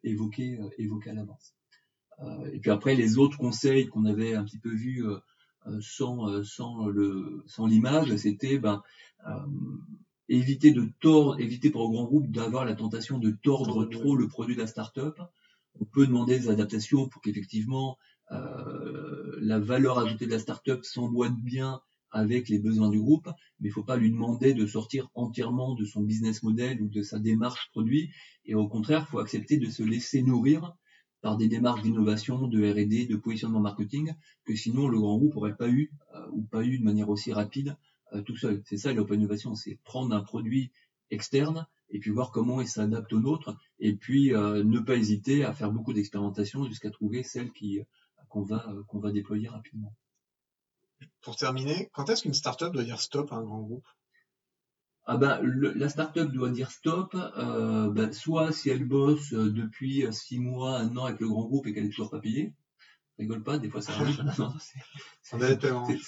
évoquer, 0.03 0.59
évoquer 0.79 1.11
à 1.11 1.15
l'avance. 1.15 1.55
Euh, 2.21 2.51
et 2.53 2.59
puis 2.59 2.71
après, 2.71 2.95
les 2.95 3.19
autres 3.19 3.39
conseils 3.39 3.89
qu'on 3.89 4.05
avait 4.05 4.35
un 4.35 4.45
petit 4.45 4.59
peu 4.59 4.71
vus 4.71 5.07
euh, 5.07 5.19
euh, 5.67 5.79
sans, 5.81 6.43
sans, 6.45 6.87
le, 6.87 7.43
sans 7.47 7.67
l'image, 7.67 8.15
c'était 8.17 8.59
ben, 8.59 8.83
éviter 10.29 10.73
de 10.73 10.89
tordre, 11.01 11.41
éviter 11.41 11.71
pour 11.71 11.87
un 11.87 11.93
grand 11.93 12.05
groupe 12.05 12.31
d'avoir 12.31 12.65
la 12.65 12.75
tentation 12.75 13.19
de 13.19 13.31
tordre 13.31 13.85
trop 13.85 14.17
le 14.17 14.29
produit 14.29 14.55
de 14.55 14.61
la 14.61 14.67
startup. 14.67 15.21
On 15.81 15.85
peut 15.85 16.07
demander 16.07 16.39
des 16.39 16.49
adaptations 16.49 17.09
pour 17.09 17.23
qu'effectivement 17.23 17.99
euh, 18.33 19.37
la 19.41 19.59
valeur 19.59 19.99
ajoutée 19.99 20.27
de 20.27 20.33
la 20.33 20.39
startup 20.39 20.85
s'emboîte 20.85 21.37
bien 21.37 21.81
avec 22.11 22.49
les 22.49 22.59
besoins 22.59 22.89
du 22.89 22.99
groupe, 22.99 23.27
mais 23.61 23.69
il 23.69 23.71
ne 23.71 23.75
faut 23.75 23.83
pas 23.83 23.97
lui 23.97 24.11
demander 24.11 24.55
de 24.55 24.67
sortir 24.67 25.09
entièrement 25.15 25.75
de 25.75 25.85
son 25.85 26.03
business 26.03 26.43
model 26.43 26.81
ou 26.81 26.89
de 26.89 27.03
sa 27.03 27.19
démarche 27.19 27.69
produit. 27.73 28.11
Et 28.47 28.55
au 28.55 28.69
contraire, 28.69 29.07
il 29.07 29.11
faut 29.11 29.19
accepter 29.19 29.59
de 29.59 29.67
se 29.67 29.83
laisser 29.83 30.23
nourrir 30.23 30.75
par 31.21 31.37
des 31.37 31.49
démarches 31.49 31.83
d'innovation, 31.83 32.47
de 32.47 32.59
R&D, 32.59 33.07
de 33.07 33.17
positionnement 33.17 33.61
marketing, 33.61 34.15
que 34.45 34.55
sinon 34.55 34.89
le 34.89 34.99
grand 34.99 35.19
groupe 35.19 35.35
n'aurait 35.35 35.57
pas 35.57 35.69
eu 35.69 35.93
euh, 36.15 36.27
ou 36.33 36.43
pas 36.43 36.65
eu 36.65 36.79
de 36.79 36.85
manière 36.85 37.11
aussi 37.11 37.33
rapide 37.33 37.77
euh, 38.13 38.23
tout 38.23 38.37
seul. 38.37 38.63
C'est 38.67 38.77
ça 38.77 38.93
l'open 38.93 39.21
innovation, 39.21 39.55
c'est 39.55 39.79
prendre 39.85 40.15
un 40.15 40.23
produit 40.23 40.73
externe 41.11 41.67
et 41.91 41.99
puis 41.99 42.11
voir 42.11 42.31
comment 42.31 42.61
il 42.61 42.69
s'adapte 42.69 43.13
au 43.13 43.21
nôtre 43.21 43.57
et 43.79 43.95
puis 43.95 44.35
euh, 44.35 44.65
ne 44.65 44.81
pas 44.81 44.97
hésiter 44.97 45.45
à 45.45 45.53
faire 45.53 45.71
beaucoup 45.71 45.93
d'expérimentations 45.93 46.65
jusqu'à 46.65 46.91
trouver 46.91 47.23
celle 47.23 47.53
qui 47.53 47.81
qu'on 48.29 48.43
va 48.43 48.75
qu'on 48.89 48.99
va 48.99 49.13
déployer 49.13 49.49
rapidement. 49.49 49.95
Pour 51.21 51.37
terminer, 51.37 51.91
quand 51.93 52.09
est-ce 52.09 52.23
qu'une 52.23 52.35
startup 52.35 52.73
doit 52.73 52.85
dire 52.85 53.01
stop 53.01 53.33
à 53.33 53.37
un 53.37 53.43
grand 53.43 53.61
groupe? 53.61 53.87
Ah 55.09 55.19
ben, 55.19 55.41
le, 55.41 55.73
la 55.75 55.89
startup 55.89 56.33
doit 56.33 56.51
dire 56.51 56.73
stop, 56.73 57.15
euh, 57.15 57.89
ben, 57.91 58.13
soit 58.13 58.51
si 58.51 58.71
elle 58.71 58.85
bosse 58.85 59.33
euh, 59.35 59.53
depuis 59.53 60.05
euh, 60.05 60.11
six 60.11 60.41
mois, 60.41 60.79
un 60.79 60.97
an 60.97 61.05
avec 61.05 61.21
le 61.21 61.29
grand 61.29 61.45
groupe 61.45 61.67
et 61.67 61.73
qu'elle 61.73 61.85
est 61.85 61.91
toujours 61.91 62.11
pas 62.11 62.19
payée. 62.19 62.55
Rigole 63.19 63.43
pas, 63.43 63.59
des 63.59 63.71
fois 63.71 63.81
ça 63.81 63.93
arrive. 63.93 64.23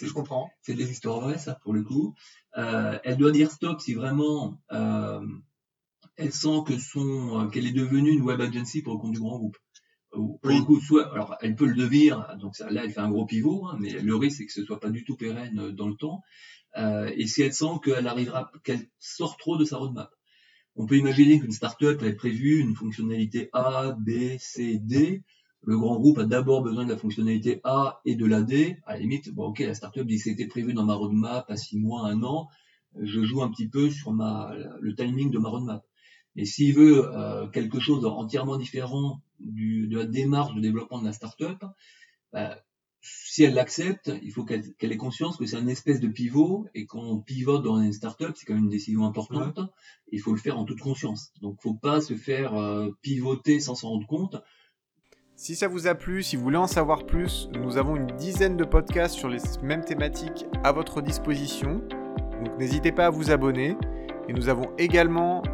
je 0.06 0.12
comprends. 0.12 0.50
C'est 0.62 0.74
des 0.74 0.90
histoires 0.90 1.20
vraies, 1.20 1.38
ça, 1.38 1.54
pour 1.62 1.72
le 1.72 1.82
coup. 1.82 2.14
Euh, 2.56 2.98
elle 3.04 3.16
doit 3.16 3.32
dire 3.32 3.50
stop 3.50 3.80
si 3.80 3.94
vraiment 3.94 4.60
euh, 4.72 5.26
elle 6.16 6.32
sent 6.32 6.64
que 6.66 6.78
son 6.78 7.40
euh, 7.40 7.48
qu'elle 7.48 7.66
est 7.66 7.72
devenue 7.72 8.10
une 8.10 8.22
web 8.22 8.40
agency 8.40 8.82
pour 8.82 8.94
le 8.94 8.98
compte 8.98 9.12
du 9.12 9.20
grand 9.20 9.38
groupe. 9.38 9.56
Pour 10.10 10.38
le 10.44 10.64
coup, 10.64 10.80
soit, 10.80 11.12
alors 11.12 11.36
elle 11.42 11.54
peut 11.54 11.66
le 11.66 11.74
devenir, 11.74 12.36
donc 12.40 12.56
ça, 12.56 12.70
là 12.70 12.82
elle 12.82 12.90
fait 12.90 13.00
un 13.00 13.10
gros 13.10 13.26
pivot, 13.26 13.66
hein, 13.66 13.76
mais 13.78 13.90
le 13.90 14.16
risque 14.16 14.38
c'est 14.38 14.46
que 14.46 14.52
ce 14.52 14.64
soit 14.64 14.80
pas 14.80 14.88
du 14.88 15.04
tout 15.04 15.16
pérenne 15.16 15.70
dans 15.72 15.86
le 15.86 15.96
temps. 15.96 16.22
Euh, 16.76 17.12
et 17.16 17.26
si 17.26 17.42
elle 17.42 17.52
sent 17.52 17.80
qu'elle 17.84 18.06
arrivera, 18.06 18.50
qu'elle 18.64 18.88
sort 18.98 19.36
trop 19.36 19.56
de 19.56 19.64
sa 19.64 19.76
roadmap. 19.76 20.10
On 20.76 20.86
peut 20.86 20.96
imaginer 20.96 21.40
qu'une 21.40 21.52
startup 21.52 22.00
avait 22.00 22.14
prévu 22.14 22.60
une 22.60 22.76
fonctionnalité 22.76 23.50
A, 23.52 23.96
B, 23.98 24.38
C, 24.38 24.78
D. 24.78 25.24
Le 25.62 25.76
grand 25.76 25.98
groupe 25.98 26.18
a 26.18 26.24
d'abord 26.24 26.62
besoin 26.62 26.84
de 26.84 26.90
la 26.90 26.96
fonctionnalité 26.96 27.60
A 27.64 28.00
et 28.04 28.14
de 28.14 28.26
la 28.26 28.42
D. 28.42 28.78
À 28.86 28.94
la 28.94 29.00
limite, 29.00 29.34
bon, 29.34 29.46
ok, 29.46 29.60
la 29.60 29.74
startup 29.74 30.06
dit 30.06 30.18
c'était 30.18 30.46
prévu 30.46 30.72
dans 30.72 30.84
ma 30.84 30.94
roadmap 30.94 31.50
à 31.50 31.56
six 31.56 31.78
mois, 31.78 32.06
un 32.08 32.22
an. 32.22 32.48
Je 33.00 33.22
joue 33.22 33.42
un 33.42 33.50
petit 33.50 33.68
peu 33.68 33.90
sur 33.90 34.12
ma, 34.12 34.54
le 34.80 34.94
timing 34.94 35.30
de 35.30 35.38
ma 35.38 35.48
roadmap. 35.48 35.84
Et 36.36 36.44
s'il 36.44 36.74
veut 36.74 37.04
euh, 37.12 37.48
quelque 37.48 37.80
chose 37.80 38.04
entièrement 38.04 38.56
différent 38.56 39.20
du, 39.40 39.88
de 39.88 39.98
la 39.98 40.06
démarche 40.06 40.54
de 40.54 40.60
développement 40.60 41.00
de 41.00 41.04
la 41.04 41.12
startup, 41.12 41.64
bah, 42.32 42.58
si 43.00 43.44
elle 43.44 43.54
l'accepte, 43.54 44.12
il 44.22 44.32
faut 44.32 44.44
qu'elle 44.44 44.92
ait 44.92 44.96
conscience 44.96 45.36
que 45.36 45.46
c'est 45.46 45.56
un 45.56 45.66
espèce 45.66 46.00
de 46.00 46.08
pivot 46.08 46.66
et 46.74 46.86
qu'on 46.86 47.20
pivote 47.20 47.62
dans 47.62 47.80
une 47.80 47.92
startup, 47.92 48.32
c'est 48.36 48.46
quand 48.46 48.54
même 48.54 48.64
une 48.64 48.70
décision 48.70 49.04
importante. 49.04 49.58
Il 50.10 50.20
faut 50.20 50.32
le 50.32 50.38
faire 50.38 50.58
en 50.58 50.64
toute 50.64 50.80
conscience. 50.80 51.32
Donc, 51.40 51.60
faut 51.62 51.74
pas 51.74 52.00
se 52.00 52.14
faire 52.14 52.54
euh, 52.54 52.90
pivoter 53.02 53.60
sans 53.60 53.74
s'en 53.74 53.90
rendre 53.90 54.06
compte. 54.06 54.36
Si 55.40 55.54
ça 55.54 55.68
vous 55.68 55.86
a 55.86 55.94
plu, 55.94 56.24
si 56.24 56.34
vous 56.34 56.42
voulez 56.42 56.56
en 56.56 56.66
savoir 56.66 57.06
plus, 57.06 57.48
nous 57.54 57.76
avons 57.76 57.94
une 57.94 58.08
dizaine 58.18 58.56
de 58.56 58.64
podcasts 58.64 59.14
sur 59.14 59.28
les 59.28 59.38
mêmes 59.62 59.84
thématiques 59.84 60.46
à 60.64 60.72
votre 60.72 61.00
disposition. 61.00 61.80
Donc, 62.42 62.58
n'hésitez 62.58 62.90
pas 62.90 63.06
à 63.06 63.10
vous 63.10 63.30
abonner. 63.30 63.76
Et 64.28 64.32
nous 64.32 64.48
avons 64.48 64.68
également 64.78 65.44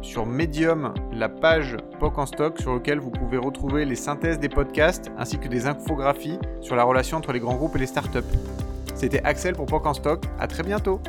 sur 0.00 0.26
Medium 0.26 0.94
la 1.12 1.28
page 1.28 1.76
POC 1.98 2.18
en 2.18 2.26
stock 2.26 2.60
sur 2.60 2.74
laquelle 2.74 3.00
vous 3.00 3.10
pouvez 3.10 3.36
retrouver 3.36 3.84
les 3.84 3.96
synthèses 3.96 4.38
des 4.38 4.48
podcasts 4.48 5.10
ainsi 5.18 5.38
que 5.38 5.48
des 5.48 5.66
infographies 5.66 6.38
sur 6.60 6.76
la 6.76 6.84
relation 6.84 7.16
entre 7.16 7.32
les 7.32 7.40
grands 7.40 7.56
groupes 7.56 7.74
et 7.74 7.80
les 7.80 7.86
startups. 7.86 8.20
C'était 8.94 9.24
Axel 9.24 9.56
pour 9.56 9.66
POC 9.66 9.86
en 9.86 9.94
stock, 9.94 10.24
à 10.38 10.46
très 10.46 10.62
bientôt 10.62 11.00